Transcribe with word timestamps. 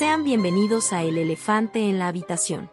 Sean 0.00 0.24
bienvenidos 0.24 0.94
a 0.94 1.02
El 1.02 1.18
elefante 1.18 1.86
en 1.86 1.98
la 1.98 2.08
habitación. 2.08 2.70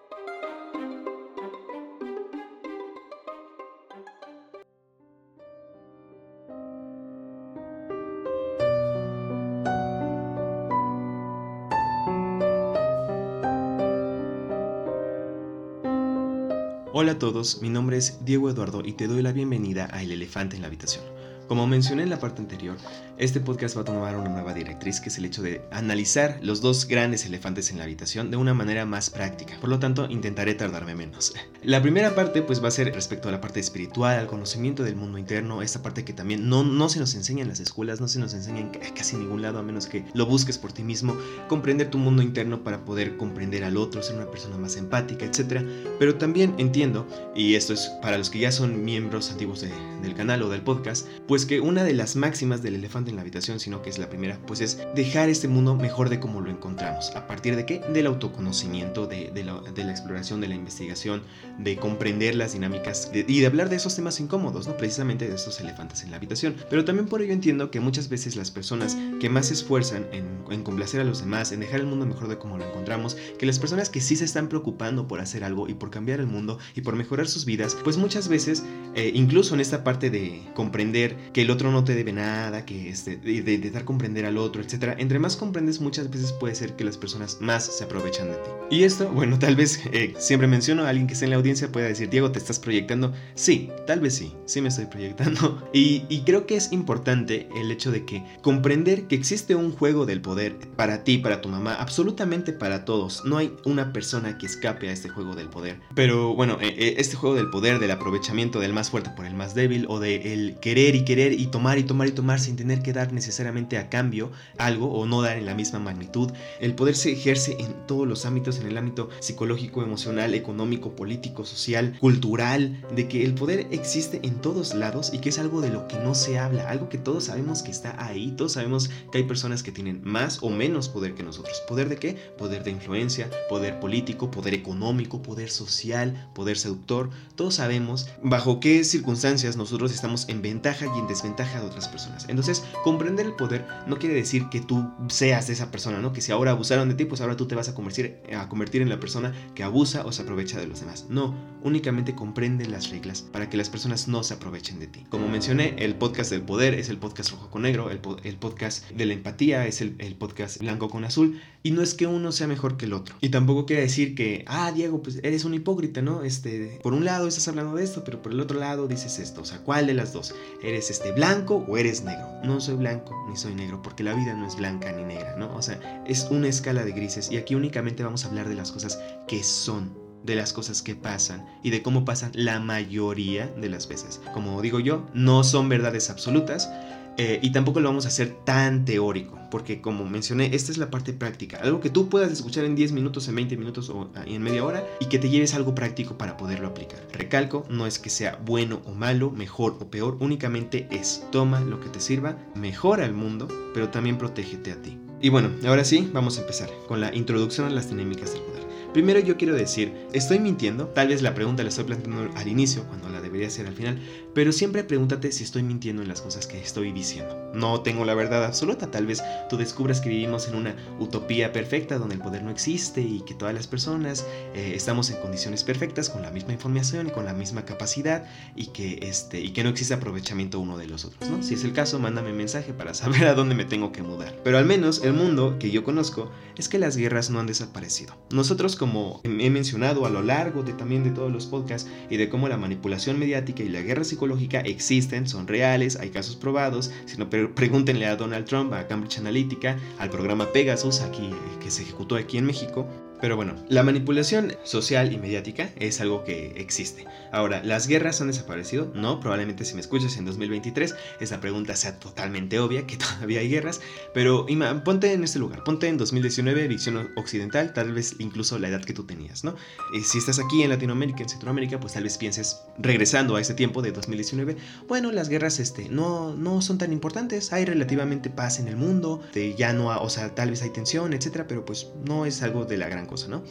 Hola 16.93 17.11
a 17.11 17.19
todos, 17.19 17.61
mi 17.61 17.67
nombre 17.67 17.97
es 17.97 18.23
Diego 18.23 18.49
Eduardo 18.49 18.83
y 18.85 18.93
te 18.93 19.07
doy 19.07 19.21
la 19.21 19.33
bienvenida 19.33 19.89
a 19.91 20.01
El 20.01 20.13
elefante 20.13 20.55
en 20.55 20.61
la 20.61 20.69
habitación. 20.69 21.16
Como 21.47 21.65
mencioné 21.65 22.03
en 22.03 22.09
la 22.09 22.19
parte 22.19 22.41
anterior, 22.41 22.75
este 23.17 23.39
podcast 23.39 23.77
va 23.77 23.81
a 23.81 23.85
tomar 23.85 24.17
una 24.17 24.27
nueva 24.27 24.53
directriz 24.53 24.99
que 24.99 25.07
es 25.07 25.17
el 25.17 25.23
hecho 25.23 25.41
de 25.41 25.61
analizar 25.71 26.39
los 26.41 26.59
dos 26.59 26.85
grandes 26.85 27.25
elefantes 27.25 27.71
en 27.71 27.77
la 27.77 27.85
habitación 27.85 28.29
de 28.29 28.35
una 28.35 28.53
manera 28.53 28.85
más 28.85 29.09
práctica. 29.09 29.55
Por 29.61 29.69
lo 29.69 29.79
tanto, 29.79 30.07
intentaré 30.09 30.55
tardarme 30.55 30.93
menos. 30.93 31.33
La 31.63 31.81
primera 31.81 32.15
parte 32.15 32.41
pues 32.41 32.61
va 32.61 32.67
a 32.67 32.71
ser 32.71 32.93
respecto 32.93 33.29
a 33.29 33.31
la 33.31 33.41
parte 33.41 33.59
espiritual, 33.59 34.19
al 34.19 34.27
conocimiento 34.27 34.83
del 34.83 34.95
mundo 34.95 35.17
interno, 35.17 35.61
esta 35.61 35.81
parte 35.81 36.05
que 36.05 36.13
también 36.13 36.47
no, 36.47 36.63
no 36.63 36.87
se 36.87 36.99
nos 36.99 37.15
enseña 37.15 37.41
en 37.41 37.49
las 37.49 37.59
escuelas, 37.59 37.99
no 37.99 38.07
se 38.07 38.19
nos 38.19 38.33
enseña 38.33 38.59
en 38.59 38.69
casi 38.69 39.17
ningún 39.17 39.41
lado 39.41 39.59
a 39.59 39.63
menos 39.63 39.87
que 39.87 40.05
lo 40.13 40.25
busques 40.25 40.57
por 40.57 40.71
ti 40.71 40.83
mismo, 40.83 41.17
comprender 41.49 41.89
tu 41.89 41.97
mundo 41.97 42.21
interno 42.21 42.63
para 42.63 42.85
poder 42.85 43.17
comprender 43.17 43.63
al 43.63 43.75
otro, 43.75 44.03
ser 44.03 44.15
una 44.15 44.29
persona 44.29 44.57
más 44.57 44.77
empática, 44.77 45.25
etc. 45.25 45.65
Pero 45.99 46.15
también 46.15 46.53
entiendo, 46.57 47.07
y 47.35 47.55
esto 47.55 47.73
es 47.73 47.91
para 48.01 48.17
los 48.17 48.29
que 48.29 48.39
ya 48.39 48.51
son 48.51 48.85
miembros 48.85 49.31
antiguos 49.31 49.61
del 49.61 50.13
canal 50.13 50.43
o 50.43 50.49
del 50.49 50.61
podcast, 50.61 51.07
pues 51.27 51.36
que 51.45 51.59
una 51.59 51.83
de 51.83 51.93
las 51.93 52.15
máximas 52.15 52.61
del 52.61 52.75
elefante 52.75 53.09
en 53.09 53.15
la 53.15 53.21
habitación, 53.21 53.59
sino 53.59 53.81
que 53.81 53.89
es 53.89 53.97
la 53.97 54.09
primera, 54.09 54.39
pues 54.45 54.61
es 54.61 54.79
dejar 54.95 55.29
este 55.29 55.47
mundo 55.47 55.75
mejor 55.75 56.09
de 56.09 56.19
como 56.19 56.41
lo 56.41 56.49
encontramos. 56.49 57.11
¿A 57.15 57.27
partir 57.27 57.55
de 57.55 57.65
qué? 57.65 57.81
Del 57.93 58.07
autoconocimiento, 58.07 59.07
de, 59.07 59.31
la, 59.43 59.91
exploración, 59.91 60.41
de 60.41 60.47
la 60.47 60.55
investigación, 60.55 61.23
de 61.57 61.77
comprender 61.77 62.35
las 62.35 62.53
dinámicas 62.53 63.11
y 63.13 63.39
de 63.39 63.45
hablar 63.45 63.69
de 63.69 63.75
esos 63.75 63.95
temas 63.95 64.19
incómodos, 64.19 64.67
¿no? 64.67 64.77
Precisamente 64.77 65.27
de 65.27 65.35
esos 65.35 65.59
elefantes 65.59 66.03
en 66.03 66.11
la 66.11 66.17
habitación. 66.17 66.55
Pero 66.69 66.85
también 66.85 67.07
por 67.07 67.21
ello 67.21 67.33
entiendo 67.33 67.71
que 67.71 67.79
muchas 67.79 68.09
veces 68.09 68.35
las 68.35 68.51
personas 68.51 68.97
que 69.19 69.29
más 69.29 69.47
se 69.47 69.53
esfuerzan 69.53 70.07
en, 70.11 70.63
complacer 70.63 70.99
a 71.01 71.03
los 71.03 71.19
demás, 71.19 71.51
en 71.51 71.59
dejar 71.59 71.79
el 71.79 71.85
mundo 71.85 72.05
mejor 72.05 72.27
de 72.27 72.37
como 72.37 72.57
lo 72.57 72.65
encontramos, 72.65 73.15
que 73.37 73.45
las 73.45 73.59
personas 73.59 73.89
que 73.89 74.01
sí 74.01 74.15
se 74.15 74.25
están 74.25 74.49
preocupando 74.49 75.07
por 75.07 75.19
hacer 75.19 75.43
algo 75.43 75.67
y 75.67 75.73
por 75.73 75.89
cambiar 75.89 76.19
el 76.19 76.27
mundo 76.27 76.57
y 76.75 76.81
por 76.81 76.95
mejorar 76.95 77.27
sus 77.27 77.45
vidas, 77.45 77.77
pues 77.83 77.97
muchas 77.97 78.27
veces, 78.27 78.63
eh, 78.95 79.11
incluso 79.13 79.53
en 79.53 79.61
esta 79.61 79.83
parte 79.83 80.09
de 80.09 80.41
comprender 80.53 81.15
que 81.33 81.41
el 81.41 81.51
otro 81.51 81.71
no 81.71 81.83
te 81.83 81.95
debe 81.95 82.13
nada, 82.13 82.65
que 82.65 82.89
este, 82.89 83.17
de, 83.17 83.53
intentar 83.53 83.85
comprender 83.85 84.25
al 84.25 84.37
otro, 84.37 84.61
etc. 84.61 84.95
Entre 84.97 85.19
más 85.19 85.35
comprendes, 85.35 85.81
muchas 85.81 86.09
veces 86.09 86.31
puede 86.31 86.55
ser 86.55 86.75
que 86.75 86.83
las 86.83 86.97
personas 86.97 87.37
más 87.41 87.65
se 87.65 87.83
aprovechan 87.83 88.27
de 88.27 88.35
ti. 88.35 88.49
Y 88.69 88.83
esto, 88.83 89.09
bueno, 89.09 89.39
tal 89.39 89.55
vez 89.55 89.81
eh, 89.91 90.13
siempre 90.17 90.47
menciono 90.47 90.83
a 90.83 90.89
alguien 90.89 91.07
que 91.07 91.13
esté 91.13 91.25
en 91.25 91.31
la 91.31 91.37
audiencia 91.37 91.71
pueda 91.71 91.87
decir, 91.87 92.09
Diego, 92.09 92.31
¿te 92.31 92.39
estás 92.39 92.59
proyectando? 92.59 93.13
Sí, 93.35 93.69
tal 93.85 93.99
vez 93.99 94.15
sí, 94.15 94.33
sí 94.45 94.61
me 94.61 94.69
estoy 94.69 94.85
proyectando. 94.85 95.63
Y, 95.73 96.23
creo 96.25 96.45
que 96.47 96.55
es 96.55 96.71
importante 96.71 97.47
el 97.55 97.71
hecho 97.71 97.91
de 97.91 98.03
que 98.03 98.23
comprender 98.41 99.07
que 99.07 99.15
existe 99.15 99.55
un 99.55 99.71
juego 99.71 100.05
del 100.05 100.21
poder 100.21 100.57
para 100.75 101.03
ti, 101.03 101.19
para 101.19 101.41
tu 101.41 101.47
mamá, 101.47 101.75
absolutamente 101.75 102.51
para 102.51 102.83
todos. 102.83 103.23
No 103.23 103.37
hay 103.37 103.53
una 103.63 103.93
persona 103.93 104.37
que 104.37 104.47
escape 104.47 104.89
a 104.89 104.91
este 104.91 105.07
juego 105.07 105.35
del 105.35 105.47
poder. 105.47 105.79
Pero 105.95 106.33
bueno, 106.33 106.57
eh, 106.59 106.73
eh, 106.77 106.95
este 106.97 107.15
juego 107.15 107.35
del 107.35 107.49
poder, 107.49 107.79
del 107.79 107.91
aprovechamiento 107.91 108.59
del 108.59 108.73
más 108.73 108.89
fuerte 108.89 109.11
por 109.15 109.25
el 109.25 109.35
más 109.35 109.55
débil, 109.55 109.85
o 109.87 109.99
de 109.99 110.33
el 110.33 110.57
querer 110.59 110.95
y 110.95 111.05
querer 111.05 111.16
y 111.17 111.47
tomar 111.47 111.77
y 111.77 111.83
tomar 111.83 112.07
y 112.07 112.11
tomar 112.11 112.39
sin 112.39 112.55
tener 112.55 112.81
que 112.81 112.93
dar 112.93 113.11
necesariamente 113.11 113.77
a 113.77 113.89
cambio 113.89 114.31
algo 114.57 114.91
o 114.91 115.05
no 115.05 115.21
dar 115.21 115.37
en 115.37 115.45
la 115.45 115.55
misma 115.55 115.79
magnitud. 115.79 116.31
El 116.59 116.75
poder 116.75 116.95
se 116.95 117.11
ejerce 117.11 117.57
en 117.59 117.73
todos 117.87 118.07
los 118.07 118.25
ámbitos, 118.25 118.59
en 118.59 118.67
el 118.67 118.77
ámbito 118.77 119.09
psicológico, 119.19 119.81
emocional, 119.81 120.33
económico, 120.33 120.95
político, 120.95 121.45
social, 121.45 121.97
cultural, 121.99 122.85
de 122.95 123.07
que 123.07 123.23
el 123.23 123.33
poder 123.33 123.67
existe 123.71 124.19
en 124.23 124.35
todos 124.41 124.73
lados 124.75 125.11
y 125.13 125.19
que 125.19 125.29
es 125.29 125.39
algo 125.39 125.61
de 125.61 125.69
lo 125.69 125.87
que 125.87 125.97
no 125.97 126.13
se 126.13 126.37
habla, 126.37 126.69
algo 126.69 126.89
que 126.89 126.97
todos 126.97 127.25
sabemos 127.25 127.63
que 127.63 127.71
está 127.71 127.95
ahí, 128.03 128.33
todos 128.37 128.53
sabemos 128.53 128.89
que 129.11 129.17
hay 129.17 129.23
personas 129.23 129.63
que 129.63 129.71
tienen 129.71 130.01
más 130.03 130.39
o 130.41 130.49
menos 130.49 130.89
poder 130.89 131.15
que 131.15 131.23
nosotros. 131.23 131.61
¿Poder 131.67 131.89
de 131.89 131.97
qué? 131.97 132.13
Poder 132.37 132.63
de 132.63 132.71
influencia, 132.71 133.29
poder 133.49 133.79
político, 133.79 134.29
poder 134.29 134.53
económico, 134.53 135.21
poder 135.21 135.49
social, 135.49 136.29
poder 136.35 136.57
seductor. 136.57 137.09
Todos 137.35 137.55
sabemos 137.55 138.07
bajo 138.21 138.59
qué 138.59 138.83
circunstancias 138.83 139.57
nosotros 139.57 139.91
estamos 139.91 140.29
en 140.29 140.41
ventaja 140.41 140.85
y 140.85 140.99
en 140.99 141.06
desventaja 141.07 141.59
de 141.59 141.65
otras 141.65 141.87
personas. 141.87 142.25
Entonces, 142.27 142.63
comprender 142.83 143.25
el 143.25 143.33
poder 143.33 143.65
no 143.87 143.97
quiere 143.97 144.15
decir 144.15 144.49
que 144.49 144.59
tú 144.59 144.89
seas 145.09 145.49
esa 145.49 145.71
persona, 145.71 145.99
¿no? 145.99 146.13
Que 146.13 146.21
si 146.21 146.31
ahora 146.31 146.51
abusaron 146.51 146.89
de 146.89 146.95
ti, 146.95 147.05
pues 147.05 147.21
ahora 147.21 147.37
tú 147.37 147.47
te 147.47 147.55
vas 147.55 147.69
a 147.69 147.75
convertir, 147.75 148.21
a 148.35 148.49
convertir 148.49 148.81
en 148.81 148.89
la 148.89 148.99
persona 148.99 149.33
que 149.55 149.63
abusa 149.63 150.05
o 150.05 150.11
se 150.11 150.21
aprovecha 150.21 150.59
de 150.59 150.67
los 150.67 150.79
demás. 150.79 151.05
No, 151.09 151.35
únicamente 151.63 152.15
comprende 152.15 152.67
las 152.67 152.89
reglas 152.89 153.21
para 153.21 153.49
que 153.49 153.57
las 153.57 153.69
personas 153.69 154.07
no 154.07 154.23
se 154.23 154.33
aprovechen 154.33 154.79
de 154.79 154.87
ti. 154.87 155.05
Como 155.09 155.27
mencioné, 155.27 155.75
el 155.79 155.95
podcast 155.95 156.31
del 156.31 156.41
poder 156.41 156.73
es 156.73 156.89
el 156.89 156.97
podcast 156.97 157.31
rojo 157.31 157.49
con 157.49 157.63
negro, 157.63 157.89
el, 157.89 157.99
podcast 158.37 158.89
de 158.89 159.05
la 159.05 159.13
empatía 159.13 159.65
es 159.67 159.81
el, 159.81 159.95
el 159.99 160.15
podcast 160.15 160.59
blanco 160.59 160.89
con 160.89 161.03
azul, 161.03 161.39
y 161.63 161.71
no 161.71 161.81
es 161.81 161.93
que 161.93 162.07
uno 162.07 162.31
sea 162.31 162.47
mejor 162.47 162.77
que 162.77 162.85
el 162.85 162.93
otro. 162.93 163.15
Y 163.19 163.29
tampoco 163.29 163.65
quiere 163.65 163.81
decir 163.81 164.15
que, 164.15 164.45
ah, 164.47 164.71
Diego, 164.71 165.01
pues 165.01 165.19
eres 165.23 165.43
un 165.43 165.53
hipócrita, 165.53 166.01
¿no? 166.01 166.23
Este, 166.23 166.79
por 166.81 166.93
un 166.93 167.03
lado 167.03 167.27
estás 167.27 167.47
hablando 167.47 167.75
de 167.75 167.83
esto, 167.83 168.03
pero 168.05 168.21
por 168.21 168.31
el 168.31 168.39
otro 168.39 168.57
lado 168.59 168.87
dices 168.87 169.19
esto. 169.19 169.41
O 169.41 169.45
sea, 169.45 169.59
¿cuál 169.59 169.87
de 169.87 169.93
las 169.93 170.13
dos? 170.13 170.33
¿Eres 170.63 170.89
este 170.97 171.11
blanco 171.11 171.63
o 171.67 171.77
eres 171.77 172.03
negro? 172.03 172.25
No 172.43 172.59
soy 172.59 172.75
blanco 172.75 173.15
ni 173.29 173.37
soy 173.37 173.53
negro, 173.53 173.83
porque 173.83 174.03
la 174.03 174.15
vida 174.15 174.33
no 174.33 174.47
es 174.47 174.55
blanca 174.55 174.91
ni 174.91 175.03
negra, 175.03 175.35
¿no? 175.37 175.55
O 175.55 175.61
sea, 175.61 175.79
es 176.07 176.27
una 176.31 176.47
escala 176.47 176.83
de 176.83 176.91
grises 176.91 177.31
y 177.31 177.37
aquí 177.37 177.53
únicamente 177.53 178.03
vamos 178.03 178.25
a 178.25 178.29
hablar 178.29 178.49
de 178.49 178.55
las 178.55 178.71
cosas 178.71 178.99
que 179.27 179.43
son 179.43 179.95
de 180.23 180.35
las 180.35 180.53
cosas 180.53 180.81
que 180.81 180.95
pasan 180.95 181.45
y 181.61 181.69
de 181.69 181.83
cómo 181.83 182.03
pasan 182.03 182.31
la 182.33 182.59
mayoría 182.59 183.45
de 183.45 183.69
las 183.69 183.87
veces. 183.87 184.19
Como 184.33 184.59
digo 184.63 184.79
yo, 184.79 185.05
no 185.13 185.43
son 185.43 185.69
verdades 185.69 186.09
absolutas, 186.09 186.69
eh, 187.17 187.39
y 187.41 187.51
tampoco 187.51 187.79
lo 187.79 187.89
vamos 187.89 188.05
a 188.05 188.09
hacer 188.09 188.35
tan 188.45 188.85
teórico, 188.85 189.39
porque 189.49 189.81
como 189.81 190.05
mencioné, 190.05 190.55
esta 190.55 190.71
es 190.71 190.77
la 190.77 190.91
parte 190.91 191.13
práctica, 191.13 191.57
algo 191.57 191.79
que 191.79 191.89
tú 191.89 192.09
puedas 192.09 192.31
escuchar 192.31 192.63
en 192.65 192.75
10 192.75 192.91
minutos, 192.91 193.27
en 193.27 193.35
20 193.35 193.57
minutos 193.57 193.89
o 193.89 194.11
ah, 194.15 194.23
en 194.27 194.43
media 194.43 194.63
hora 194.63 194.85
y 194.99 195.07
que 195.07 195.17
te 195.17 195.29
lleves 195.29 195.55
algo 195.55 195.73
práctico 195.73 196.17
para 196.17 196.37
poderlo 196.37 196.67
aplicar. 196.67 196.99
Recalco, 197.11 197.65
no 197.69 197.87
es 197.87 197.97
que 197.97 198.11
sea 198.11 198.39
bueno 198.45 198.81
o 198.85 198.91
malo, 198.93 199.31
mejor 199.31 199.77
o 199.79 199.89
peor, 199.89 200.17
únicamente 200.19 200.87
es, 200.91 201.25
toma 201.31 201.59
lo 201.59 201.79
que 201.79 201.89
te 201.89 201.99
sirva, 201.99 202.37
mejora 202.53 203.05
el 203.05 203.13
mundo, 203.13 203.47
pero 203.73 203.89
también 203.89 204.17
protégete 204.19 204.71
a 204.71 204.81
ti. 204.81 204.97
Y 205.19 205.29
bueno, 205.29 205.49
ahora 205.65 205.83
sí, 205.83 206.07
vamos 206.13 206.37
a 206.37 206.41
empezar 206.41 206.69
con 206.87 207.01
la 207.01 207.13
introducción 207.15 207.65
a 207.65 207.71
las 207.71 207.89
dinámicas 207.89 208.33
del 208.33 208.43
poder. 208.43 208.67
Primero 208.93 209.19
yo 209.19 209.37
quiero 209.37 209.55
decir, 209.55 209.93
¿estoy 210.13 210.39
mintiendo? 210.39 210.87
Tal 210.87 211.09
vez 211.09 211.21
la 211.21 211.33
pregunta 211.33 211.63
la 211.63 211.69
estoy 211.69 211.85
planteando 211.85 212.31
al 212.35 212.47
inicio, 212.47 212.83
cuando 212.87 213.09
la 213.09 213.21
debería 213.21 213.47
hacer 213.47 213.67
al 213.67 213.73
final, 213.73 213.99
pero 214.33 214.51
siempre 214.51 214.83
pregúntate 214.83 215.31
si 215.31 215.43
estoy 215.43 215.63
mintiendo 215.63 216.01
en 216.01 216.07
las 216.07 216.21
cosas 216.21 216.47
que 216.47 216.59
estoy 216.59 216.91
diciendo. 216.91 217.51
No 217.53 217.81
tengo 217.81 218.05
la 218.05 218.13
verdad 218.13 218.45
absoluta, 218.45 218.89
tal 218.89 219.05
vez 219.05 219.23
tú 219.49 219.57
descubras 219.57 220.01
que 220.01 220.09
vivimos 220.09 220.47
en 220.47 220.55
una 220.55 220.75
utopía 220.99 221.51
perfecta 221.51 221.97
donde 221.97 222.15
el 222.15 222.21
poder 222.21 222.43
no 222.43 222.51
existe 222.51 223.01
y 223.01 223.21
que 223.21 223.33
todas 223.33 223.53
las 223.53 223.67
personas 223.67 224.25
eh, 224.55 224.73
estamos 224.75 225.09
en 225.09 225.17
condiciones 225.17 225.63
perfectas 225.63 226.09
con 226.09 226.21
la 226.21 226.31
misma 226.31 226.53
información 226.53 227.07
y 227.07 227.11
con 227.11 227.25
la 227.25 227.33
misma 227.33 227.65
capacidad 227.65 228.25
y 228.55 228.67
que, 228.67 228.99
este, 229.01 229.41
y 229.41 229.51
que 229.51 229.63
no 229.63 229.69
existe 229.69 229.93
aprovechamiento 229.93 230.59
uno 230.59 230.77
de 230.77 230.87
los 230.87 231.05
otros, 231.05 231.29
¿no? 231.29 231.43
Si 231.43 231.55
es 231.55 231.63
el 231.63 231.73
caso, 231.73 231.99
mándame 231.99 232.31
mensaje 232.33 232.73
para 232.73 232.93
saber 232.93 233.25
a 233.27 233.33
dónde 233.33 233.55
me 233.55 233.65
tengo 233.65 233.91
que 233.91 234.01
mudar. 234.01 234.35
Pero 234.43 234.57
al 234.57 234.65
menos 234.65 235.03
el 235.03 235.13
mundo 235.13 235.57
que 235.59 235.71
yo 235.71 235.83
conozco 235.83 236.31
es 236.57 236.69
que 236.69 236.79
las 236.79 236.95
guerras 236.95 237.29
no 237.29 237.39
han 237.39 237.47
desaparecido. 237.47 238.15
Nosotros 238.31 238.76
como 238.77 239.21
he 239.23 239.49
mencionado 239.49 240.05
a 240.05 240.09
lo 240.09 240.21
largo 240.21 240.63
de 240.63 240.73
también 240.73 241.03
de 241.03 241.11
todos 241.11 241.31
los 241.31 241.45
podcasts 241.45 241.89
y 242.09 242.17
de 242.17 242.29
cómo 242.29 242.47
la 242.47 242.57
manipulación 242.57 243.19
mediática 243.19 243.63
y 243.63 243.69
la 243.69 243.81
guerra 243.81 244.03
psicológica 244.03 244.59
existen, 244.61 245.27
son 245.27 245.47
reales, 245.47 245.95
hay 245.97 246.09
casos 246.09 246.35
probados, 246.35 246.91
si 247.05 247.17
pregúntenle 247.25 248.05
a 248.05 248.15
Donald 248.15 248.45
Trump, 248.45 248.73
a 248.73 248.87
Cambridge 248.87 249.19
Analytica, 249.19 249.77
al 249.99 250.09
programa 250.09 250.51
Pegasus 250.51 251.01
aquí 251.01 251.29
que 251.61 251.71
se 251.71 251.83
ejecutó 251.83 252.15
aquí 252.15 252.37
en 252.37 252.45
México, 252.45 252.87
pero 253.21 253.35
bueno, 253.35 253.55
la 253.69 253.83
manipulación 253.83 254.53
social 254.63 255.11
y 255.11 255.17
mediática 255.17 255.69
es 255.77 256.01
algo 256.01 256.23
que 256.23 256.53
existe. 256.57 257.05
Ahora, 257.31 257.63
¿las 257.63 257.87
guerras 257.87 258.21
han 258.21 258.27
desaparecido? 258.27 258.91
No, 258.93 259.19
probablemente 259.19 259.65
si 259.65 259.73
me 259.73 259.81
escuchas 259.81 260.17
en 260.17 260.25
2023 260.25 260.95
esa 261.19 261.41
pregunta 261.41 261.75
sea 261.75 261.99
totalmente 261.99 262.59
obvia, 262.59 262.85
que 262.85 262.97
todavía 263.17 263.39
hay 263.39 263.49
guerras, 263.49 263.81
pero 264.13 264.45
Ima, 264.47 264.83
ponte 264.83 265.13
en 265.13 265.23
este 265.23 265.39
lugar, 265.39 265.63
ponte 265.63 265.87
en 265.87 265.97
2019, 265.97 266.67
visión 266.67 267.09
occidental, 267.15 267.73
tal 267.73 267.93
vez 267.93 268.15
incluso 268.19 268.59
la 268.59 268.69
edad 268.69 268.83
que 268.83 268.93
tú 268.93 269.05
tenías, 269.05 269.43
¿no? 269.43 269.55
Y 269.93 270.01
si 270.01 270.17
estás 270.17 270.39
aquí 270.39 270.63
en 270.63 270.69
Latinoamérica, 270.69 271.23
en 271.23 271.29
Centroamérica, 271.29 271.79
pues 271.79 271.93
tal 271.93 272.03
vez 272.03 272.17
pienses, 272.17 272.61
regresando 272.77 273.35
a 273.35 273.41
ese 273.41 273.53
tiempo 273.53 273.81
de 273.81 273.91
2019, 273.91 274.57
bueno, 274.87 275.11
las 275.11 275.29
guerras 275.29 275.59
este, 275.59 275.89
no, 275.89 276.35
no 276.35 276.61
son 276.61 276.77
tan 276.77 276.93
importantes, 276.93 277.51
hay 277.53 277.65
relativamente 277.65 278.29
paz 278.29 278.59
en 278.59 278.67
el 278.67 278.75
mundo, 278.75 279.21
de 279.33 279.55
ya 279.55 279.73
no, 279.73 279.87
o 279.87 280.09
sea, 280.09 280.35
tal 280.35 280.51
vez 280.51 280.61
hay 280.61 280.69
tensión, 280.69 281.13
etcétera, 281.13 281.47
pero 281.47 281.65
pues 281.65 281.87
no 282.05 282.25
es 282.25 282.41
algo 282.43 282.65
de 282.65 282.77
la 282.77 282.89
gran 282.89 283.06
cosa, 283.07 283.27
¿no? 283.27 283.43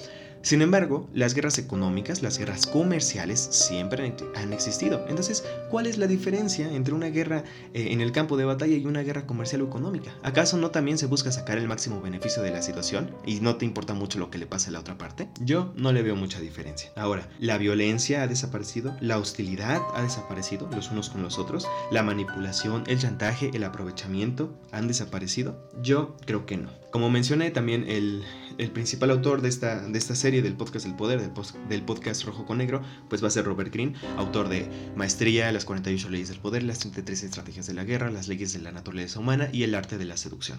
Sin 0.42 0.62
embargo, 0.62 1.08
las 1.12 1.34
guerras 1.34 1.58
económicas, 1.58 2.22
las 2.22 2.38
guerras 2.38 2.66
comerciales 2.66 3.40
siempre 3.40 4.14
han 4.36 4.52
existido. 4.52 5.04
Entonces, 5.08 5.44
¿cuál 5.70 5.86
es 5.86 5.98
la 5.98 6.06
diferencia 6.06 6.72
entre 6.72 6.94
una 6.94 7.08
guerra 7.08 7.44
eh, 7.74 7.88
en 7.90 8.00
el 8.00 8.12
campo 8.12 8.36
de 8.36 8.44
batalla 8.44 8.76
y 8.76 8.86
una 8.86 9.02
guerra 9.02 9.26
comercial 9.26 9.62
o 9.62 9.66
económica? 9.66 10.14
¿Acaso 10.22 10.56
no 10.56 10.70
también 10.70 10.98
se 10.98 11.06
busca 11.06 11.32
sacar 11.32 11.58
el 11.58 11.68
máximo 11.68 12.00
beneficio 12.00 12.42
de 12.42 12.50
la 12.50 12.62
situación 12.62 13.10
y 13.26 13.40
no 13.40 13.56
te 13.56 13.64
importa 13.64 13.94
mucho 13.94 14.18
lo 14.18 14.30
que 14.30 14.38
le 14.38 14.46
pase 14.46 14.68
a 14.68 14.72
la 14.72 14.80
otra 14.80 14.98
parte? 14.98 15.28
Yo 15.40 15.72
no 15.76 15.92
le 15.92 16.02
veo 16.02 16.16
mucha 16.16 16.40
diferencia. 16.40 16.92
Ahora, 16.96 17.28
¿la 17.38 17.58
violencia 17.58 18.22
ha 18.22 18.28
desaparecido? 18.28 18.96
¿La 19.00 19.18
hostilidad 19.18 19.80
ha 19.94 20.02
desaparecido 20.02 20.68
los 20.74 20.90
unos 20.90 21.10
con 21.10 21.22
los 21.22 21.38
otros? 21.38 21.66
¿La 21.90 22.02
manipulación, 22.02 22.84
el 22.86 22.98
chantaje, 22.98 23.50
el 23.52 23.64
aprovechamiento 23.64 24.56
han 24.72 24.88
desaparecido? 24.88 25.68
Yo 25.82 26.16
creo 26.24 26.46
que 26.46 26.56
no. 26.56 26.70
Como 26.90 27.10
mencioné 27.10 27.50
también 27.50 27.84
el, 27.88 28.22
el 28.58 28.70
principal 28.70 29.10
autor 29.10 29.42
de 29.42 29.48
esta, 29.48 29.80
de 29.86 29.98
esta 29.98 30.14
serie 30.14 30.25
del 30.31 30.55
podcast 30.55 30.87
El 30.87 30.94
Poder, 30.94 31.20
del, 31.20 31.31
del, 31.69 31.82
podcast 31.82 32.25
Rojo 32.25 32.44
con 32.44 32.58
Negro, 32.58 32.82
pues 33.08 33.23
va 33.23 33.28
a 33.28 33.31
ser 33.31 33.44
Robert 33.44 33.73
Greene, 33.73 33.94
autor 34.17 34.49
de 34.49 34.69
Maestría, 34.96 35.52
las 35.52 35.64
48 35.64 36.08
leyes 36.08 36.28
del 36.28 36.40
poder, 36.40 36.64
las 36.64 36.81
33 36.81 37.23
estrategias 37.23 37.67
de 37.67 37.75
la 37.75 37.84
guerra, 37.84 38.11
las 38.11 38.26
leyes 38.26 38.52
de 38.52 38.58
la 38.58 38.73
naturaleza 38.73 39.20
humana 39.20 39.49
y 39.52 39.62
el 39.62 39.75
arte 39.75 39.99
de 39.99 40.05
la 40.05 40.17
seducción. 40.17 40.58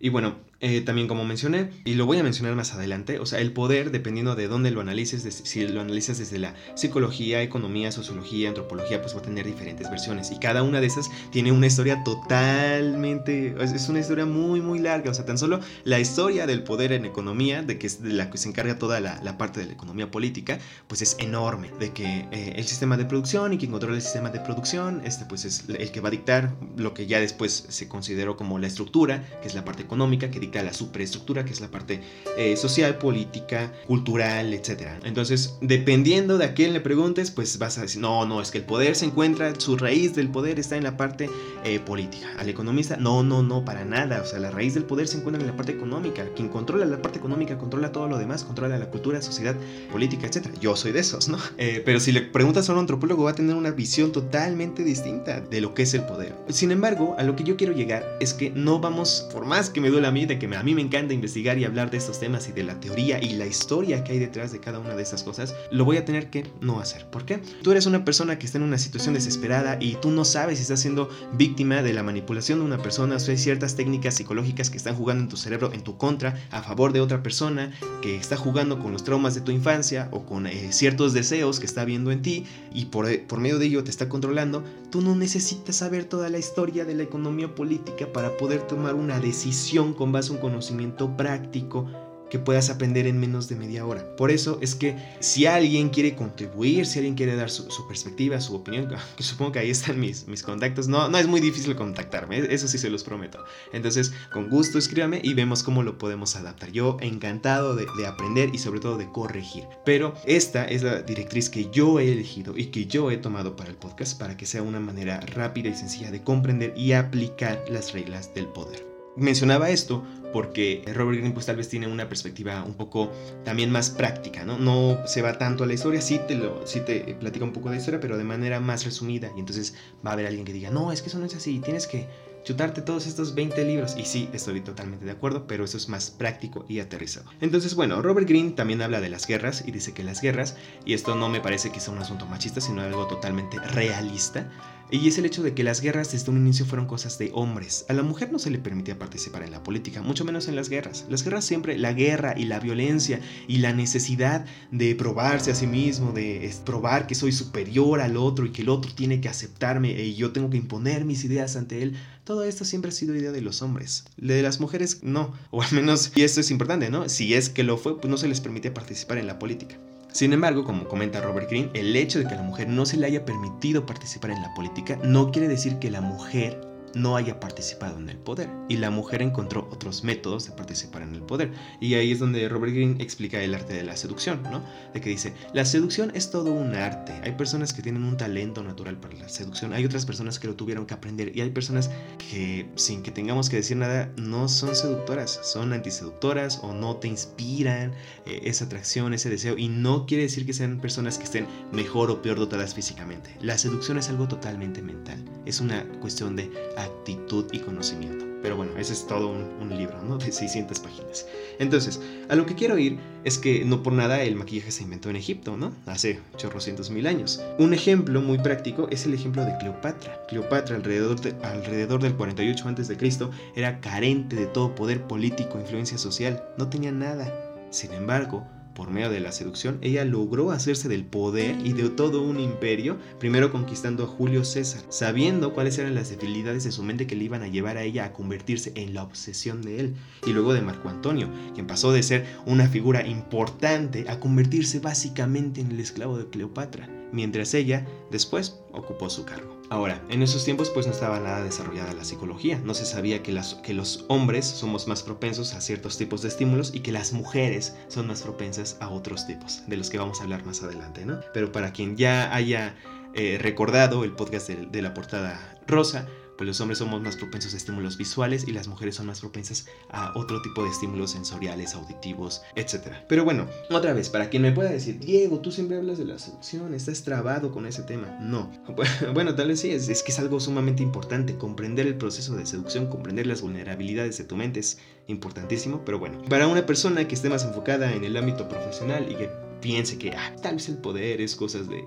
Y 0.00 0.08
bueno, 0.08 0.36
eh, 0.66 0.80
también 0.80 1.08
como 1.08 1.26
mencioné, 1.26 1.70
y 1.84 1.92
lo 1.92 2.06
voy 2.06 2.18
a 2.18 2.22
mencionar 2.22 2.54
más 2.54 2.72
adelante, 2.72 3.18
o 3.18 3.26
sea, 3.26 3.40
el 3.40 3.52
poder, 3.52 3.90
dependiendo 3.90 4.34
de 4.34 4.48
dónde 4.48 4.70
lo 4.70 4.80
analices, 4.80 5.42
si 5.44 5.68
lo 5.68 5.80
analizas 5.80 6.18
desde 6.18 6.38
la 6.38 6.54
psicología, 6.74 7.42
economía, 7.42 7.92
sociología, 7.92 8.48
antropología, 8.48 9.02
pues 9.02 9.14
va 9.14 9.18
a 9.18 9.22
tener 9.22 9.44
diferentes 9.44 9.90
versiones. 9.90 10.30
Y 10.30 10.38
cada 10.38 10.62
una 10.62 10.80
de 10.80 10.86
esas 10.86 11.10
tiene 11.30 11.52
una 11.52 11.66
historia 11.66 12.02
totalmente, 12.02 13.54
es 13.60 13.88
una 13.90 14.00
historia 14.00 14.24
muy, 14.24 14.62
muy 14.62 14.78
larga. 14.78 15.10
O 15.10 15.14
sea, 15.14 15.26
tan 15.26 15.36
solo 15.36 15.60
la 15.84 16.00
historia 16.00 16.46
del 16.46 16.62
poder 16.62 16.92
en 16.92 17.04
economía, 17.04 17.62
de 17.62 17.78
que 17.78 17.86
es 17.86 18.02
de 18.02 18.14
la 18.14 18.30
que 18.30 18.38
se 18.38 18.48
encarga 18.48 18.78
toda 18.78 19.00
la, 19.00 19.36
parte 19.36 19.60
de 19.60 19.66
la 19.66 19.72
economía 19.72 20.10
política, 20.10 20.58
pues 20.86 21.02
es 21.02 21.16
enorme. 21.18 21.72
De 21.78 21.92
que 21.92 22.26
eh, 22.30 22.54
el 22.56 22.64
sistema 22.64 22.96
de 22.96 23.04
producción 23.04 23.52
y 23.52 23.58
quien 23.58 23.70
controla 23.70 23.96
el 23.96 24.02
sistema 24.02 24.30
de 24.30 24.40
producción, 24.40 25.02
este 25.04 25.26
pues 25.26 25.44
es 25.44 25.64
el 25.68 25.90
que 25.90 26.00
va 26.00 26.08
a 26.08 26.12
dictar 26.12 26.54
lo 26.78 26.94
que 26.94 27.06
ya 27.06 27.20
después 27.20 27.66
se 27.68 27.86
consideró 27.86 28.36
como 28.36 28.58
la 28.58 28.66
estructura, 28.66 29.26
que 29.42 29.48
es 29.48 29.54
la 29.54 29.64
parte 29.64 29.82
económica, 29.82 29.93
que 30.18 30.40
dicta 30.40 30.62
la 30.62 30.72
superestructura, 30.72 31.44
que 31.44 31.52
es 31.52 31.60
la 31.60 31.68
parte 31.68 32.00
eh, 32.36 32.56
social, 32.56 32.98
política, 32.98 33.72
cultural, 33.86 34.52
etc. 34.52 34.88
Entonces, 35.04 35.56
dependiendo 35.60 36.38
de 36.38 36.46
a 36.46 36.54
quién 36.54 36.72
le 36.72 36.80
preguntes, 36.80 37.30
pues 37.30 37.58
vas 37.58 37.78
a 37.78 37.82
decir, 37.82 38.00
no, 38.00 38.26
no, 38.26 38.40
es 38.40 38.50
que 38.50 38.58
el 38.58 38.64
poder 38.64 38.96
se 38.96 39.06
encuentra, 39.06 39.52
su 39.58 39.76
raíz 39.76 40.14
del 40.14 40.28
poder 40.30 40.58
está 40.58 40.76
en 40.76 40.84
la 40.84 40.96
parte 40.96 41.30
eh, 41.64 41.80
política. 41.80 42.28
Al 42.38 42.48
economista, 42.48 42.96
no, 42.96 43.22
no, 43.22 43.42
no, 43.42 43.64
para 43.64 43.84
nada. 43.84 44.20
O 44.22 44.26
sea, 44.26 44.38
la 44.38 44.50
raíz 44.50 44.74
del 44.74 44.84
poder 44.84 45.08
se 45.08 45.18
encuentra 45.18 45.40
en 45.40 45.46
la 45.46 45.56
parte 45.56 45.72
económica. 45.72 46.26
Quien 46.34 46.48
controla 46.48 46.84
la 46.84 47.00
parte 47.00 47.18
económica 47.18 47.58
controla 47.58 47.92
todo 47.92 48.08
lo 48.08 48.18
demás, 48.18 48.44
controla 48.44 48.78
la 48.78 48.90
cultura, 48.90 49.22
sociedad, 49.22 49.56
política, 49.90 50.26
etc. 50.26 50.48
Yo 50.60 50.76
soy 50.76 50.92
de 50.92 51.00
esos, 51.00 51.28
¿no? 51.28 51.38
Eh, 51.56 51.82
pero 51.84 52.00
si 52.00 52.10
le 52.10 52.20
preguntas 52.20 52.68
a 52.68 52.72
un 52.72 52.80
antropólogo, 52.80 53.24
va 53.24 53.30
a 53.30 53.34
tener 53.34 53.54
una 53.54 53.70
visión 53.70 54.12
totalmente 54.12 54.82
distinta 54.82 55.40
de 55.40 55.60
lo 55.60 55.72
que 55.72 55.82
es 55.82 55.94
el 55.94 56.02
poder. 56.02 56.34
Sin 56.48 56.72
embargo, 56.72 57.14
a 57.16 57.22
lo 57.22 57.36
que 57.36 57.44
yo 57.44 57.56
quiero 57.56 57.72
llegar 57.72 58.04
es 58.20 58.34
que 58.34 58.50
no 58.50 58.80
vamos, 58.80 59.28
por 59.32 59.44
más 59.44 59.70
que 59.74 59.80
me 59.80 59.90
duele 59.90 60.06
a 60.06 60.10
mí 60.10 60.24
de 60.24 60.38
que 60.38 60.46
a 60.54 60.62
mí 60.62 60.74
me 60.74 60.80
encanta 60.80 61.12
investigar 61.12 61.58
y 61.58 61.64
hablar 61.64 61.90
de 61.90 61.98
estos 61.98 62.20
temas 62.20 62.48
y 62.48 62.52
de 62.52 62.62
la 62.62 62.80
teoría 62.80 63.22
y 63.22 63.34
la 63.34 63.44
historia 63.44 64.04
que 64.04 64.12
hay 64.12 64.18
detrás 64.20 64.52
de 64.52 64.60
cada 64.60 64.78
una 64.78 64.94
de 64.94 65.02
estas 65.02 65.24
cosas, 65.24 65.54
lo 65.70 65.84
voy 65.84 65.96
a 65.96 66.04
tener 66.04 66.30
que 66.30 66.46
no 66.60 66.80
hacer. 66.80 67.10
¿Por 67.10 67.26
qué? 67.26 67.42
Tú 67.62 67.72
eres 67.72 67.84
una 67.84 68.04
persona 68.04 68.38
que 68.38 68.46
está 68.46 68.58
en 68.58 68.64
una 68.64 68.78
situación 68.78 69.14
desesperada 69.14 69.76
y 69.80 69.96
tú 69.96 70.10
no 70.10 70.24
sabes 70.24 70.58
si 70.58 70.62
estás 70.62 70.80
siendo 70.80 71.10
víctima 71.34 71.82
de 71.82 71.92
la 71.92 72.02
manipulación 72.02 72.60
de 72.60 72.64
una 72.64 72.78
persona, 72.78 73.16
o 73.16 73.30
hay 73.30 73.36
ciertas 73.36 73.74
técnicas 73.74 74.14
psicológicas 74.14 74.70
que 74.70 74.76
están 74.76 74.94
jugando 74.94 75.24
en 75.24 75.28
tu 75.28 75.36
cerebro 75.36 75.72
en 75.72 75.82
tu 75.82 75.98
contra, 75.98 76.40
a 76.52 76.62
favor 76.62 76.92
de 76.92 77.00
otra 77.00 77.22
persona, 77.22 77.72
que 78.00 78.16
está 78.16 78.36
jugando 78.36 78.78
con 78.78 78.92
los 78.92 79.02
traumas 79.02 79.34
de 79.34 79.40
tu 79.40 79.50
infancia 79.50 80.08
o 80.12 80.24
con 80.24 80.46
eh, 80.46 80.72
ciertos 80.72 81.12
deseos 81.12 81.58
que 81.58 81.66
está 81.66 81.84
viendo 81.84 82.12
en 82.12 82.22
ti 82.22 82.46
y 82.72 82.86
por, 82.86 83.08
eh, 83.08 83.18
por 83.18 83.40
medio 83.40 83.58
de 83.58 83.66
ello 83.66 83.82
te 83.82 83.90
está 83.90 84.08
controlando, 84.08 84.62
tú 84.90 85.00
no 85.00 85.16
necesitas 85.16 85.76
saber 85.76 86.04
toda 86.04 86.30
la 86.30 86.38
historia 86.38 86.84
de 86.84 86.94
la 86.94 87.02
economía 87.02 87.54
política 87.54 88.12
para 88.12 88.36
poder 88.36 88.62
tomar 88.62 88.94
una 88.94 89.18
decisión 89.18 89.63
con 89.96 90.12
base 90.12 90.30
a 90.30 90.34
un 90.34 90.40
conocimiento 90.40 91.16
práctico 91.16 91.86
que 92.30 92.38
puedas 92.38 92.68
aprender 92.68 93.06
en 93.06 93.18
menos 93.18 93.48
de 93.48 93.54
media 93.54 93.86
hora. 93.86 94.16
Por 94.16 94.30
eso 94.32 94.58
es 94.60 94.74
que 94.74 94.96
si 95.20 95.46
alguien 95.46 95.88
quiere 95.88 96.16
contribuir, 96.16 96.84
si 96.84 96.98
alguien 96.98 97.14
quiere 97.14 97.36
dar 97.36 97.48
su, 97.48 97.86
perspectiva, 97.86 98.40
su 98.40 98.56
opinión, 98.56 98.88
que 99.16 99.22
supongo 99.22 99.52
que 99.52 99.60
ahí 99.60 99.70
están 99.70 100.00
mis, 100.00 100.26
mis 100.26 100.42
contactos, 100.42 100.88
no, 100.88 101.08
no 101.08 101.16
es 101.18 101.28
muy 101.28 101.40
difícil 101.40 101.76
contactarme, 101.76 102.38
eso 102.52 102.66
sí 102.66 102.76
se 102.78 102.90
los 102.90 103.04
prometo. 103.04 103.44
Entonces, 103.72 104.12
con 104.32 104.48
gusto 104.48 104.78
escríbame 104.78 105.20
y 105.22 105.34
vemos 105.34 105.62
cómo 105.62 105.82
lo 105.82 105.96
podemos 105.96 106.34
adaptar. 106.34 106.72
Yo 106.72 106.96
encantado 107.00 107.76
de 107.76 108.06
aprender 108.06 108.50
y 108.52 108.58
sobre 108.58 108.80
todo 108.80 108.98
de 108.98 109.10
corregir. 109.10 109.64
Pero 109.84 110.14
esta 110.26 110.64
es 110.64 110.82
la 110.82 111.02
directriz 111.02 111.48
que 111.48 111.70
yo 111.70 112.00
he 112.00 112.10
elegido 112.10 112.56
y 112.56 112.66
que 112.66 112.86
yo 112.86 113.10
he 113.12 113.16
tomado 113.16 113.54
para 113.54 113.70
el 113.70 113.76
podcast 113.76 114.18
para 114.18 114.36
que 114.36 114.46
sea 114.46 114.62
una 114.62 114.80
manera 114.80 115.20
rápida 115.20 115.68
y 115.68 115.74
sencilla 115.74 116.10
de 116.10 116.22
comprender 116.22 116.74
y 116.76 116.92
aplicar 116.92 117.62
las 117.70 117.92
reglas 117.92 118.34
del 118.34 118.46
poder. 118.46 118.93
Mencionaba 119.16 119.70
esto 119.70 120.04
porque 120.32 120.82
Robert 120.92 121.18
Greene 121.18 121.32
pues 121.32 121.46
tal 121.46 121.54
vez 121.56 121.68
tiene 121.68 121.86
una 121.86 122.08
perspectiva 122.08 122.64
un 122.64 122.74
poco 122.74 123.12
también 123.44 123.70
más 123.70 123.90
práctica, 123.90 124.44
¿no? 124.44 124.58
No 124.58 125.06
se 125.06 125.22
va 125.22 125.38
tanto 125.38 125.62
a 125.62 125.66
la 125.68 125.74
historia, 125.74 126.00
sí 126.00 126.20
te, 126.26 126.34
lo, 126.34 126.66
sí 126.66 126.80
te 126.80 127.14
platica 127.20 127.44
un 127.44 127.52
poco 127.52 127.70
de 127.70 127.76
historia, 127.76 128.00
pero 128.00 128.16
de 128.16 128.24
manera 128.24 128.58
más 128.58 128.84
resumida. 128.84 129.30
Y 129.36 129.40
entonces 129.40 129.74
va 130.04 130.10
a 130.10 130.12
haber 130.14 130.26
alguien 130.26 130.44
que 130.44 130.52
diga, 130.52 130.70
no, 130.70 130.90
es 130.90 131.02
que 131.02 131.08
eso 131.08 131.20
no 131.20 131.26
es 131.26 131.36
así, 131.36 131.60
tienes 131.60 131.86
que 131.86 132.08
chutarte 132.44 132.82
todos 132.82 133.06
estos 133.06 133.34
20 133.34 133.64
libros. 133.64 133.96
Y 133.98 134.04
sí, 134.04 134.28
estoy 134.32 134.60
totalmente 134.60 135.04
de 135.04 135.10
acuerdo, 135.10 135.46
pero 135.46 135.64
eso 135.64 135.76
es 135.76 135.88
más 135.88 136.10
práctico 136.10 136.64
y 136.68 136.80
aterrizado. 136.80 137.30
Entonces, 137.40 137.74
bueno, 137.74 138.02
Robert 138.02 138.28
Greene 138.28 138.52
también 138.52 138.82
habla 138.82 139.00
de 139.00 139.08
las 139.08 139.26
guerras 139.26 139.64
y 139.66 139.72
dice 139.72 139.92
que 139.92 140.04
las 140.04 140.20
guerras, 140.20 140.56
y 140.84 140.94
esto 140.94 141.14
no 141.14 141.28
me 141.28 141.40
parece 141.40 141.72
que 141.72 141.80
sea 141.80 141.92
un 141.92 142.00
asunto 142.00 142.26
machista, 142.26 142.60
sino 142.60 142.82
algo 142.82 143.06
totalmente 143.06 143.58
realista, 143.58 144.50
y 144.90 145.08
es 145.08 145.18
el 145.18 145.26
hecho 145.26 145.42
de 145.42 145.54
que 145.54 145.64
las 145.64 145.80
guerras 145.80 146.12
desde 146.12 146.30
un 146.30 146.36
inicio 146.36 146.66
fueron 146.66 146.86
cosas 146.86 147.18
de 147.18 147.30
hombres. 147.34 147.86
A 147.88 147.94
la 147.94 148.02
mujer 148.02 148.30
no 148.30 148.38
se 148.38 148.50
le 148.50 148.58
permitía 148.58 148.98
participar 148.98 149.42
en 149.42 149.50
la 149.50 149.62
política, 149.62 150.02
mucho 150.02 150.24
menos 150.24 150.46
en 150.46 150.56
las 150.56 150.68
guerras. 150.68 151.06
Las 151.08 151.24
guerras 151.24 151.44
siempre, 151.44 151.78
la 151.78 151.94
guerra 151.94 152.34
y 152.36 152.44
la 152.44 152.60
violencia 152.60 153.20
y 153.48 153.58
la 153.58 153.72
necesidad 153.72 154.44
de 154.70 154.94
probarse 154.94 155.50
a 155.50 155.54
sí 155.54 155.66
mismo, 155.66 156.12
de 156.12 156.54
probar 156.64 157.06
que 157.06 157.14
soy 157.14 157.32
superior 157.32 158.00
al 158.00 158.16
otro 158.16 158.44
y 158.44 158.52
que 158.52 158.62
el 158.62 158.68
otro 158.68 158.92
tiene 158.94 159.20
que 159.20 159.28
aceptarme 159.28 159.90
y 159.90 160.14
yo 160.14 160.32
tengo 160.32 160.50
que 160.50 160.58
imponer 160.58 161.04
mis 161.04 161.24
ideas 161.24 161.56
ante 161.56 161.82
él, 161.82 161.96
todo 162.24 162.44
esto 162.44 162.64
siempre 162.64 162.88
ha 162.88 162.92
sido 162.92 163.14
idea 163.14 163.32
de 163.32 163.42
los 163.42 163.62
hombres. 163.62 164.04
De 164.16 164.42
las 164.42 164.58
mujeres 164.58 165.00
no, 165.02 165.34
o 165.50 165.62
al 165.62 165.72
menos, 165.72 166.12
y 166.14 166.22
esto 166.22 166.40
es 166.40 166.50
importante, 166.50 166.90
¿no? 166.90 167.08
Si 167.08 167.34
es 167.34 167.50
que 167.50 167.62
lo 167.62 167.76
fue, 167.76 168.00
pues 168.00 168.10
no 168.10 168.16
se 168.16 168.28
les 168.28 168.40
permitía 168.40 168.72
participar 168.72 169.18
en 169.18 169.26
la 169.26 169.38
política. 169.38 169.76
Sin 170.10 170.32
embargo, 170.32 170.64
como 170.64 170.88
comenta 170.88 171.20
Robert 171.20 171.50
Greene, 171.50 171.70
el 171.74 171.94
hecho 171.96 172.18
de 172.18 172.26
que 172.26 172.34
a 172.34 172.36
la 172.36 172.42
mujer 172.42 172.68
no 172.68 172.86
se 172.86 172.96
le 172.96 173.06
haya 173.06 173.24
permitido 173.24 173.84
participar 173.84 174.30
en 174.30 174.42
la 174.42 174.54
política 174.54 174.98
no 175.02 175.32
quiere 175.32 175.48
decir 175.48 175.78
que 175.78 175.90
la 175.90 176.00
mujer 176.00 176.73
no 176.94 177.16
haya 177.16 177.40
participado 177.40 177.98
en 177.98 178.08
el 178.08 178.16
poder. 178.18 178.50
Y 178.68 178.76
la 178.76 178.90
mujer 178.90 179.22
encontró 179.22 179.68
otros 179.70 180.04
métodos 180.04 180.46
de 180.46 180.52
participar 180.52 181.02
en 181.02 181.14
el 181.14 181.22
poder. 181.22 181.52
Y 181.80 181.94
ahí 181.94 182.12
es 182.12 182.18
donde 182.18 182.48
Robert 182.48 182.72
Greene 182.72 183.02
explica 183.02 183.42
el 183.42 183.54
arte 183.54 183.74
de 183.74 183.82
la 183.82 183.96
seducción, 183.96 184.42
¿no? 184.44 184.62
De 184.92 185.00
que 185.00 185.10
dice, 185.10 185.34
la 185.52 185.64
seducción 185.64 186.12
es 186.14 186.30
todo 186.30 186.52
un 186.52 186.74
arte. 186.74 187.12
Hay 187.22 187.32
personas 187.32 187.72
que 187.72 187.82
tienen 187.82 188.04
un 188.04 188.16
talento 188.16 188.62
natural 188.62 188.96
para 188.98 189.14
la 189.14 189.28
seducción. 189.28 189.72
Hay 189.72 189.84
otras 189.84 190.06
personas 190.06 190.38
que 190.38 190.46
lo 190.46 190.54
tuvieron 190.54 190.86
que 190.86 190.94
aprender. 190.94 191.36
Y 191.36 191.40
hay 191.40 191.50
personas 191.50 191.90
que, 192.18 192.68
sin 192.76 193.02
que 193.02 193.10
tengamos 193.10 193.48
que 193.48 193.56
decir 193.56 193.76
nada, 193.76 194.12
no 194.16 194.48
son 194.48 194.74
seductoras. 194.74 195.40
Son 195.42 195.72
antiseductoras 195.72 196.60
o 196.62 196.72
no 196.72 196.96
te 196.96 197.08
inspiran 197.08 197.92
eh, 198.26 198.40
esa 198.44 198.64
atracción, 198.66 199.14
ese 199.14 199.30
deseo. 199.30 199.58
Y 199.58 199.68
no 199.68 200.06
quiere 200.06 200.24
decir 200.24 200.46
que 200.46 200.52
sean 200.52 200.80
personas 200.80 201.18
que 201.18 201.24
estén 201.24 201.46
mejor 201.72 202.10
o 202.10 202.22
peor 202.22 202.38
dotadas 202.38 202.74
físicamente. 202.74 203.36
La 203.40 203.58
seducción 203.58 203.98
es 203.98 204.08
algo 204.08 204.28
totalmente 204.28 204.82
mental. 204.82 205.22
Es 205.44 205.60
una 205.60 205.84
cuestión 206.00 206.36
de 206.36 206.50
actitud 206.84 207.46
y 207.52 207.60
conocimiento. 207.60 208.24
Pero 208.44 208.56
bueno, 208.56 208.76
ese 208.76 208.92
es 208.92 209.06
todo 209.06 209.28
un, 209.32 209.54
libro, 209.74 210.02
¿no? 210.02 210.18
De 210.18 210.30
600 210.30 210.78
páginas. 210.78 211.26
Entonces, 211.58 212.00
a 212.28 212.36
lo 212.36 212.44
que 212.44 212.54
quiero 212.54 212.78
ir 212.78 212.98
es 213.24 213.38
que 213.38 213.64
no 213.64 213.82
por 213.82 213.94
nada 213.94 214.22
el 214.22 214.36
maquillaje 214.36 214.70
se 214.70 214.82
inventó 214.82 215.08
en 215.08 215.16
Egipto, 215.16 215.56
¿no? 215.56 215.72
Hace 215.86 216.20
chorrocientos 216.36 216.90
mil 216.90 217.06
años. 217.06 217.42
Un 217.58 217.72
ejemplo 217.72 218.20
muy 218.20 218.38
práctico 218.38 218.86
es 218.90 219.06
el 219.06 219.14
ejemplo 219.14 219.44
de 219.44 219.56
Cleopatra. 219.56 220.20
Cleopatra 220.28 220.76
alrededor, 220.76 221.16
alrededor 221.42 222.02
del 222.02 222.14
48 222.14 222.68
a.C. 222.68 223.30
era 223.56 223.80
carente 223.80 224.36
de 224.36 224.46
todo 224.46 224.74
poder 224.74 225.02
político, 225.06 225.58
influencia 225.58 225.96
social, 225.96 226.44
no 226.58 226.68
tenía 226.68 226.92
nada. 226.92 227.32
Sin 227.70 227.92
embargo, 227.92 228.46
por 228.74 228.90
medio 228.90 229.10
de 229.10 229.20
la 229.20 229.32
seducción, 229.32 229.78
ella 229.80 230.04
logró 230.04 230.50
hacerse 230.50 230.88
del 230.88 231.04
poder 231.04 231.56
y 231.64 231.72
de 231.72 231.88
todo 231.90 232.22
un 232.22 232.40
imperio, 232.40 232.98
primero 233.18 233.52
conquistando 233.52 234.04
a 234.04 234.08
Julio 234.08 234.44
César, 234.44 234.82
sabiendo 234.88 235.54
cuáles 235.54 235.78
eran 235.78 235.94
las 235.94 236.10
debilidades 236.10 236.64
de 236.64 236.72
su 236.72 236.82
mente 236.82 237.06
que 237.06 237.16
le 237.16 237.24
iban 237.24 237.42
a 237.42 237.48
llevar 237.48 237.76
a 237.76 237.82
ella 237.82 238.04
a 238.04 238.12
convertirse 238.12 238.72
en 238.74 238.94
la 238.94 239.02
obsesión 239.02 239.62
de 239.62 239.80
él, 239.80 239.94
y 240.26 240.32
luego 240.32 240.52
de 240.52 240.62
Marco 240.62 240.88
Antonio, 240.88 241.28
quien 241.54 241.66
pasó 241.66 241.92
de 241.92 242.02
ser 242.02 242.26
una 242.46 242.68
figura 242.68 243.06
importante 243.06 244.06
a 244.08 244.20
convertirse 244.20 244.80
básicamente 244.80 245.60
en 245.60 245.70
el 245.70 245.80
esclavo 245.80 246.18
de 246.18 246.26
Cleopatra 246.26 247.03
mientras 247.14 247.54
ella 247.54 247.86
después 248.10 248.60
ocupó 248.72 249.08
su 249.08 249.24
cargo. 249.24 249.54
Ahora, 249.70 250.02
en 250.10 250.22
esos 250.22 250.44
tiempos 250.44 250.70
pues 250.70 250.86
no 250.86 250.92
estaba 250.92 251.18
nada 251.20 251.42
desarrollada 251.42 251.94
la 251.94 252.04
psicología, 252.04 252.60
no 252.64 252.74
se 252.74 252.84
sabía 252.84 253.22
que, 253.22 253.32
los 253.32 254.04
hombres 254.08 254.44
somos 254.44 254.86
más 254.86 255.02
propensos 255.02 255.54
a 255.54 255.60
ciertos 255.60 255.96
tipos 255.96 256.20
de 256.22 256.28
estímulos 256.28 256.74
y 256.74 256.80
que 256.80 256.92
las 256.92 257.12
mujeres 257.12 257.74
son 257.88 258.06
más 258.08 258.22
propensas 258.22 258.76
a 258.80 258.90
otros 258.90 259.26
tipos, 259.26 259.62
de 259.66 259.76
los 259.76 259.88
que 259.88 259.98
vamos 259.98 260.20
a 260.20 260.24
hablar 260.24 260.44
más 260.44 260.62
adelante, 260.62 261.06
¿no? 261.06 261.20
Pero 261.32 261.50
para 261.50 261.72
quien 261.72 261.96
ya 261.96 262.34
haya 262.34 262.76
eh, 263.14 263.38
recordado 263.40 264.04
el 264.04 264.12
podcast 264.12 264.48
de 264.48 264.82
la 264.82 264.92
portada 264.92 265.58
rosa, 265.66 266.06
pues 266.36 266.46
los 266.46 266.60
hombres 266.60 266.78
somos 266.78 267.00
más 267.00 267.16
propensos 267.16 267.54
a 267.54 267.56
estímulos 267.56 267.96
visuales 267.96 268.46
y 268.46 268.52
las 268.52 268.68
mujeres 268.68 268.96
son 268.96 269.06
más 269.06 269.20
propensas 269.20 269.66
a 269.90 270.12
otro 270.16 270.42
tipo 270.42 270.64
de 270.64 270.70
estímulos 270.70 271.12
sensoriales, 271.12 271.74
auditivos, 271.74 272.42
etc. 272.56 272.88
Pero 273.08 273.24
bueno, 273.24 273.46
otra 273.70 273.92
vez, 273.92 274.08
para 274.08 274.30
quien 274.30 274.42
me 274.42 274.52
pueda 274.52 274.70
decir, 274.70 274.98
Diego, 274.98 275.40
tú 275.40 275.52
siempre 275.52 275.76
hablas 275.76 275.98
de 275.98 276.04
la 276.04 276.18
seducción, 276.18 276.74
estás 276.74 277.02
trabado 277.02 277.52
con 277.52 277.66
ese 277.66 277.82
tema. 277.82 278.18
No. 278.20 278.50
Bueno, 279.14 279.34
tal 279.34 279.48
vez 279.48 279.60
sí, 279.60 279.70
es, 279.70 280.02
que 280.02 280.12
es 280.12 280.18
algo 280.18 280.40
sumamente 280.40 280.82
importante. 280.82 281.36
Comprender 281.36 281.86
el 281.86 281.96
proceso 281.96 282.34
de 282.36 282.46
seducción, 282.46 282.88
comprender 282.88 283.26
las 283.26 283.42
vulnerabilidades 283.42 284.18
de 284.18 284.24
tu 284.24 284.36
mente 284.36 284.60
es 284.60 284.78
importantísimo, 285.06 285.84
pero 285.84 285.98
bueno, 285.98 286.20
para 286.28 286.46
una 286.46 286.66
persona 286.66 287.06
que 287.06 287.14
esté 287.14 287.28
más 287.28 287.44
enfocada 287.44 287.92
en 287.92 288.04
el 288.04 288.16
ámbito 288.16 288.48
profesional 288.48 289.10
y 289.10 289.14
que 289.14 289.30
piense 289.60 289.98
que 289.98 290.12
ah, 290.12 290.34
tal 290.42 290.56
vez 290.56 290.68
el 290.68 290.78
poder 290.78 291.20
es, 291.20 291.36
cosas 291.36 291.68
de, 291.68 291.84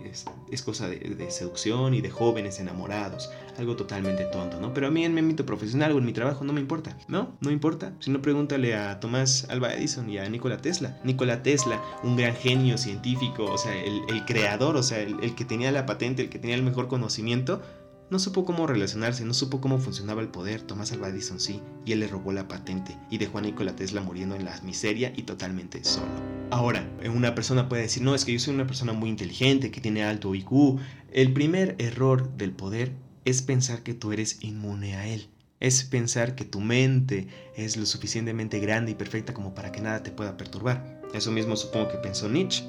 es, 0.52 0.62
cosa 0.62 0.90
de, 0.90 1.32
seducción 1.32 1.94
y 1.94 2.02
de 2.02 2.10
jóvenes 2.10 2.60
enamorados, 2.60 3.30
algo 3.58 3.76
totalmente 3.76 4.26
tonto, 4.26 4.60
¿no? 4.60 4.74
Pero 4.74 4.88
a 4.88 4.92
mí 4.92 5.04
en 5.06 5.14
mi 5.14 5.20
ámbito 5.20 5.46
profesional 5.46 5.92
o 5.92 5.98
en 5.98 6.06
mi 6.06 6.14
trabajo 6.14 6.44
no 6.44 6.54
me 6.54 6.62
importa, 6.62 6.98
¿no? 7.08 7.38
No 7.42 7.52
importa. 7.52 7.94
Si 8.00 8.12
no, 8.12 8.22
pregúntale 8.22 8.76
a 8.76 9.00
Tomás 9.00 9.48
Alba 9.50 9.74
Edison 9.74 10.10
y 10.10 10.18
a 10.18 10.30
Nikola 10.30 10.58
Tesla. 10.58 11.00
Nikola 11.04 11.44
Tesla, 11.44 11.82
un 12.04 12.16
gran 12.16 12.36
genio 12.36 12.78
científico, 12.78 13.46
o 13.46 13.58
sea, 13.58 13.76
el, 13.76 14.26
creador, 14.26 14.76
o 14.76 14.84
sea, 14.84 15.00
el 15.00 15.36
que 15.36 15.46
tenía 15.46 15.72
la 15.72 15.86
patente, 15.86 16.24
el 16.24 16.30
que 16.30 16.40
tenía 16.40 16.56
el 16.56 16.64
mejor 16.64 16.88
conocimiento, 16.88 17.62
no 18.10 18.20
supo 18.20 18.46
cómo 18.46 18.68
relacionarse, 18.68 19.26
no 19.26 19.34
supo 19.34 19.60
cómo 19.60 19.80
funcionaba 19.80 20.22
el 20.22 20.30
poder. 20.30 20.62
Tomás 20.62 20.92
Alva 20.92 21.10
Edison 21.10 21.40
sí, 21.40 21.62
y 21.86 21.92
él 21.92 22.00
le 22.00 22.08
robó 22.08 22.32
la 22.32 22.48
patente 22.48 22.98
y 23.10 23.18
dejó 23.18 23.40
a 23.40 23.42
Nikola 23.42 23.76
Tesla 23.76 24.02
muriendo 24.02 24.36
en 24.36 24.46
la 24.46 24.60
miseria 24.62 25.12
y 25.16 25.24
totalmente 25.24 25.84
solo. 25.84 26.08
Ahora, 26.50 26.90
una 27.14 27.36
persona 27.36 27.68
puede 27.68 27.82
decir, 27.84 28.04
no, 28.04 28.16
es 28.16 28.24
que 28.24 28.32
yo 28.32 28.40
soy 28.40 28.54
una 28.54 28.68
persona 28.68 28.94
muy 28.94 29.10
inteligente, 29.10 29.72
que 29.72 29.82
tiene 29.82 30.04
alto 30.04 30.34
IQ. 30.34 30.80
El 31.12 31.34
primer 31.34 31.76
error 31.80 32.32
del 32.38 32.54
poder 32.54 32.94
es 33.26 33.42
pensar 33.42 33.84
que 33.84 33.94
tú 33.94 34.14
eres 34.14 34.38
inmune 34.42 34.96
a 34.96 35.08
él. 35.08 35.28
Es 35.60 35.84
pensar 35.84 36.36
que 36.36 36.46
tu 36.46 36.62
mente 36.62 37.28
es 37.56 37.76
lo 37.76 37.86
suficientemente 37.86 38.60
grande 38.60 38.92
y 38.92 38.96
perfecta 38.96 39.34
como 39.34 39.54
para 39.54 39.72
que 39.72 39.82
nada 39.82 40.04
te 40.04 40.12
pueda 40.12 40.38
perturbar. 40.38 41.02
Eso 41.14 41.32
mismo 41.32 41.56
supongo 41.56 41.90
que 41.90 41.98
pensó 41.98 42.30
Nietzsche. 42.30 42.64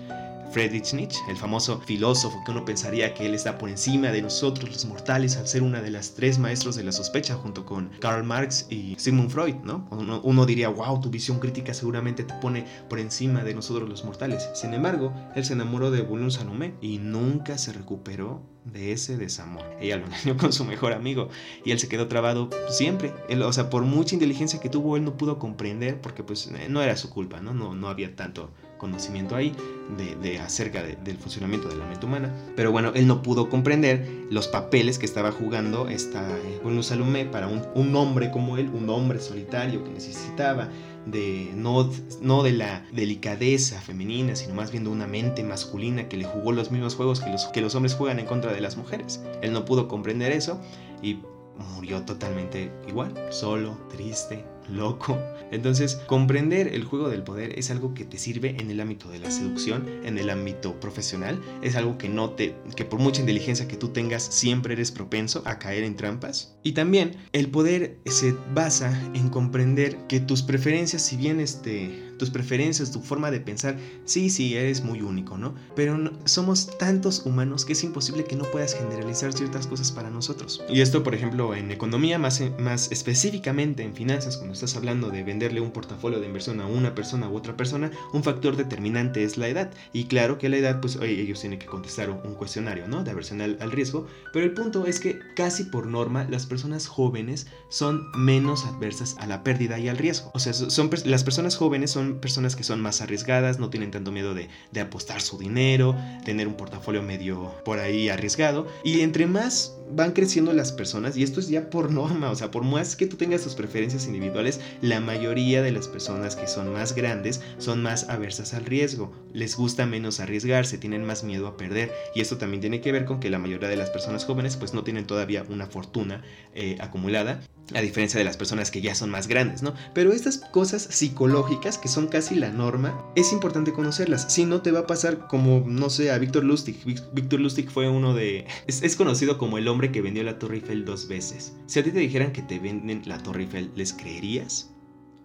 Friedrich 0.51 0.95
Nietzsche, 0.95 1.21
el 1.29 1.37
famoso 1.37 1.81
filósofo 1.81 2.43
que 2.45 2.53
uno 2.53 2.65
pensaría 2.65 3.13
que 3.13 3.27
él 3.27 3.35
está 3.35 3.59
por 3.59 3.69
encima 3.69 4.11
de 4.11 4.23
nosotros 4.23 4.71
los 4.71 4.85
mortales 4.87 5.37
al 5.37 5.47
ser 5.47 5.63
una 5.63 5.83
de 5.83 5.91
las 5.91 6.15
tres 6.15 6.39
maestros 6.39 6.75
de 6.75 6.85
la 6.85 6.93
sospecha 6.93 7.35
junto 7.35 7.67
con 7.67 7.91
Karl 8.01 8.25
Marx 8.25 8.67
y 8.71 8.95
Sigmund 8.99 9.31
Freud, 9.31 9.57
¿no? 9.65 9.87
Uno, 9.91 10.47
diría, 10.47 10.69
wow, 10.69 11.01
tu 11.01 11.11
visión 11.11 11.39
crítica 11.39 11.75
seguramente 11.75 12.25
te 12.25 12.35
pone 12.35 12.65
por 12.89 12.99
encima 12.99 13.45
de 13.45 13.55
nosotros 13.55 13.89
los 13.89 14.05
mortales. 14.05 14.49
Sin 14.55 14.73
embargo, 14.73 15.13
él 15.35 15.45
se 15.45 15.53
enamoró 15.53 15.91
de 15.91 16.03
Boulogne 16.03 16.31
Salomé 16.31 16.75
y 16.81 16.99
nunca 16.99 17.59
se 17.59 17.73
recuperó 17.73 18.43
de 18.65 18.93
ese 18.93 19.17
desamor. 19.17 19.65
Ella 19.81 19.97
lo 19.97 20.07
engañó 20.07 20.37
con 20.37 20.53
su 20.53 20.65
mejor 20.65 20.93
amigo 20.93 21.29
y 21.65 21.73
él 21.73 21.79
se 21.79 21.89
quedó 21.89 22.09
trabado 22.09 22.49
siempre. 22.69 23.13
o 23.43 23.53
sea, 23.53 23.71
por 23.71 23.83
mucha 23.83 24.15
inteligencia 24.15 24.61
que 24.61 24.69
tuvo, 24.69 24.97
él 24.97 25.05
no 25.05 25.17
pudo 25.17 25.39
comprender 25.39 26.01
porque 26.01 26.23
pues 26.23 26.51
no 26.69 26.83
era 26.83 26.97
su 26.97 27.11
culpa, 27.11 27.41
¿no? 27.41 27.55
No, 27.55 27.75
no 27.75 27.89
había 27.89 28.17
tanto 28.17 28.51
conocimiento 28.79 29.37
ahí 29.37 29.55
de, 29.97 30.39
acerca 30.39 30.83
del 30.83 31.17
funcionamiento 31.19 31.69
de 31.69 31.77
la 31.77 31.87
mente 31.87 32.07
humana. 32.07 32.33
Pero 32.57 32.73
bueno, 32.73 32.93
él 32.95 33.07
no 33.07 33.23
pudo 33.23 33.49
comprender 33.49 34.27
los 34.31 34.49
papeles 34.49 34.99
que 34.99 35.07
estaba 35.07 35.33
jugando 35.33 35.89
esta 35.89 36.27
eh, 36.39 36.83
Salomé 36.83 37.25
para 37.25 37.49
un, 37.49 37.63
un 37.75 37.95
hombre 37.97 38.31
como 38.31 38.57
él, 38.57 38.71
un 38.73 38.89
hombre 38.89 39.21
solitario 39.21 39.85
que 39.85 39.91
necesitaba 39.91 40.69
de 41.07 41.51
no, 41.55 41.91
no 42.21 42.43
de 42.43 42.53
la 42.53 42.85
delicadeza 42.93 43.81
femenina, 43.81 44.37
sino 44.37 44.55
más 44.55 44.71
bien 44.71 44.85
de 44.85 44.91
una 44.91 45.07
mente 45.07 45.43
masculina 45.43 46.09
que 46.09 46.17
le 46.17 46.25
jugó 46.25 46.53
los 46.53 46.71
mismos 46.71 46.95
juegos 46.95 47.21
que 47.21 47.31
los, 47.31 47.47
que 47.47 47.61
los 47.61 47.75
hombres 47.75 47.95
juegan 47.95 48.19
en 48.19 48.27
contra 48.27 48.53
de 48.53 48.61
las 48.61 48.77
mujeres. 48.77 49.23
Él 49.43 49.53
no 49.53 49.65
pudo 49.65 49.89
comprender 49.89 50.33
eso 50.33 50.61
y 51.03 51.19
murió 51.59 52.03
totalmente 52.03 52.71
igual, 52.87 53.15
solo, 53.31 53.79
triste, 53.91 54.45
loco. 54.69 55.19
Entonces, 55.51 55.97
comprender 56.07 56.69
el 56.69 56.85
juego 56.85 57.09
del 57.09 57.23
poder 57.23 57.59
es 57.59 57.71
algo 57.71 57.95
que 57.95 58.05
te 58.05 58.19
sirve 58.19 58.57
en 58.61 58.71
el 58.71 58.81
ámbito 58.81 59.09
de 59.09 59.19
la 59.19 59.31
seducción, 59.31 59.87
en 60.05 60.19
el 60.19 60.29
ámbito 60.31 60.79
profesional, 60.79 61.41
es 61.63 61.75
algo 61.75 61.97
que 61.97 62.09
no 62.09 62.31
te 62.31 62.55
que 62.77 62.85
por 62.85 63.01
mucha 63.01 63.21
inteligencia 63.21 63.67
que 63.67 63.77
tú 63.77 63.89
tengas 63.89 64.23
siempre 64.23 64.75
eres 64.75 64.93
propenso 64.93 65.43
a 65.47 65.59
caer 65.59 65.85
en 65.85 65.97
trampas. 65.97 66.57
Y 66.63 66.73
también 66.73 67.17
el 67.33 67.49
poder 67.51 67.99
se 68.05 68.35
basa 68.55 69.01
en 69.15 69.31
comprender 69.31 69.97
que 70.07 70.21
tus 70.21 70.43
preferencias, 70.43 71.03
si 71.03 71.17
bien 71.17 71.41
este 71.41 72.08
tus 72.19 72.31
preferencias, 72.31 72.91
tu 72.91 73.01
forma 73.01 73.31
de 73.31 73.41
pensar, 73.41 73.79
sí, 74.05 74.31
sí, 74.31 74.57
eres 74.57 74.83
muy 74.83 75.01
único, 75.01 75.39
¿no? 75.39 75.55
Pero 75.75 75.99
somos 76.25 76.77
tantos 76.79 77.25
humanos 77.25 77.65
que 77.65 77.73
es 77.73 77.85
imposible 77.85 78.25
que 78.25 78.37
no 78.37 78.45
puedas 78.45 78.75
generalizar 78.75 79.33
ciertas 79.33 79.67
cosas 79.67 79.93
para 79.93 80.11
nosotros. 80.11 80.63
Y 80.69 80.81
esto, 80.81 81.03
por 81.03 81.15
ejemplo, 81.15 81.55
en 81.55 81.71
economía, 81.71 82.19
más, 82.19 82.43
más 82.59 82.91
específicamente 82.93 83.83
en 83.83 83.95
finanzas, 83.95 84.37
cuando 84.37 84.55
estás 84.55 84.77
hablando 84.77 85.11
de 85.11 85.23
venderle 85.23 85.61
un 85.61 85.71
portafolio 85.71 86.21
de 86.21 86.27
inversión 86.27 86.61
a 86.61 86.67
una 86.67 86.95
persona 86.95 87.29
u 87.29 87.37
otra 87.37 87.57
persona, 87.57 87.91
un 88.13 88.23
factor 88.23 88.57
determinante 88.57 89.25
es 89.25 89.39
la 89.39 89.49
edad. 89.49 89.71
Y 89.93 90.05
claro 90.05 90.39
que 90.39 90.49
la 90.49 90.57
edad, 90.57 90.81
pues 90.81 90.97
ellos 90.97 91.41
tienen 91.41 91.59
que 91.59 91.67
contestar 91.67 92.11
un 92.11 92.35
cuestionario, 92.35 92.89
¿no? 92.89 93.05
De 93.05 93.11
aversión 93.11 93.41
al, 93.41 93.57
al 93.61 93.71
riesgo. 93.71 94.07
Pero 94.33 94.45
el 94.45 94.53
punto 94.53 94.87
es 94.87 95.01
que 95.01 95.19
casi 95.37 95.65
por 95.65 95.87
norma 95.87 96.27
las 96.29 96.47
personas 96.47 96.87
jóvenes 96.87 97.47
son 97.69 98.11
menos 98.17 98.65
adversas 98.65 99.17
a 99.19 99.27
la 99.27 99.43
pérdida 99.43 99.79
y 99.79 99.89
al 99.89 99.99
riesgo. 99.99 100.31
O 100.35 100.39
sea, 100.39 100.53
son, 100.53 100.91
las 101.05 101.25
personas 101.25 101.57
jóvenes 101.57 101.91
son 101.91 102.08
personas 102.17 102.57
que 102.57 102.65
son 102.65 102.81
más 102.81 103.01
arriesgadas, 103.01 103.59
no 103.59 103.71
tienen 103.71 103.91
tanto 103.91 104.13
miedo 104.13 104.35
de, 104.35 104.49
de 104.73 104.81
apostar 104.81 105.21
su 105.21 105.39
dinero, 105.39 105.97
tener 106.25 106.49
un 106.49 106.55
portafolio 106.55 107.03
medio 107.03 107.55
por 107.65 107.79
ahí 107.79 108.09
arriesgado. 108.09 108.67
Y 108.85 109.01
entre 109.01 109.27
más 109.27 109.79
van 109.91 110.13
creciendo 110.13 110.53
las 110.53 110.73
personas, 110.73 111.17
y 111.17 111.23
esto 111.23 111.41
es 111.41 111.49
ya 111.49 111.71
por 111.71 111.91
norma, 111.93 112.31
o 112.31 112.37
sea, 112.37 112.51
por 112.51 112.65
más 112.65 112.97
que 112.97 113.07
tú 113.07 113.17
tengas 113.17 113.43
tus 113.43 113.55
preferencias 113.55 114.07
individuales, 114.07 114.61
la 114.83 115.01
mayoría 115.01 115.63
de 115.63 115.73
las 115.73 115.89
personas 115.89 116.37
que 116.37 116.47
son 116.47 116.73
más 116.73 116.95
grandes 116.95 117.41
son 117.59 117.83
más 117.83 118.09
aversas 118.09 118.55
al 118.55 118.65
riesgo, 118.65 119.13
les 119.33 119.57
gusta 119.57 119.87
menos 119.87 120.21
arriesgarse, 120.21 120.79
tienen 120.79 121.05
más 121.05 121.25
miedo 121.25 121.47
a 121.47 121.57
perder, 121.57 121.93
y 122.15 122.21
esto 122.21 122.39
también 122.39 122.61
tiene 122.61 122.81
que 122.81 122.93
ver 122.93 123.05
con 123.05 123.21
que 123.21 123.31
la 123.31 123.39
mayoría 123.39 123.69
de 123.69 123.77
las 123.77 123.91
personas 123.91 124.25
jóvenes 124.25 124.57
pues 124.57 124.75
no 124.75 124.85
tienen 124.85 125.07
todavía 125.07 125.45
una 125.49 125.67
fortuna 125.67 126.23
eh, 126.55 126.77
acumulada, 126.81 127.41
a 127.75 127.81
diferencia 127.81 128.19
de 128.19 128.25
las 128.25 128.37
personas 128.37 128.71
que 128.71 128.81
ya 128.81 128.95
son 128.95 129.11
más 129.11 129.29
grandes, 129.29 129.63
¿no? 129.63 129.75
Pero 129.93 130.13
estas 130.13 130.39
cosas 130.39 130.83
psicológicas, 130.83 131.77
que 131.77 131.89
son 131.99 132.07
casi 132.07 132.37
la 132.37 132.53
norma, 132.53 132.97
es 133.17 133.33
importante 133.33 133.73
conocerlas, 133.73 134.33
si 134.33 134.45
no 134.45 134.63
te 134.63 134.71
va 134.71 134.81
a 134.81 134.87
pasar 134.87 135.27
como, 135.27 135.65
no 135.67 135.91
sé, 135.91 136.13
a 136.13 136.19
Víctor 136.19 136.45
Lustig, 136.45 136.77
Víctor 137.13 137.41
Lustig 137.41 137.71
fue 137.71 137.89
uno 137.89 138.15
de, 138.15 138.47
es, 138.69 138.85
es 138.85 138.95
conocido 138.95 139.37
como 139.37 139.59
el 139.59 139.67
hombre 139.67 139.91
que 139.91 140.01
vendió 140.01 140.23
la 140.23 140.39
Torre 140.39 140.59
Eiffel 140.59 140.85
dos 140.85 141.09
veces. 141.09 141.57
Si 141.67 141.81
a 141.81 141.83
ti 141.83 141.91
te 141.91 141.99
dijeran 141.99 142.31
que 142.31 142.43
te 142.43 142.61
venden 142.61 143.03
la 143.07 143.21
Torre 143.21 143.43
Eiffel, 143.43 143.73
¿les 143.75 143.93
creerías? 143.93 144.71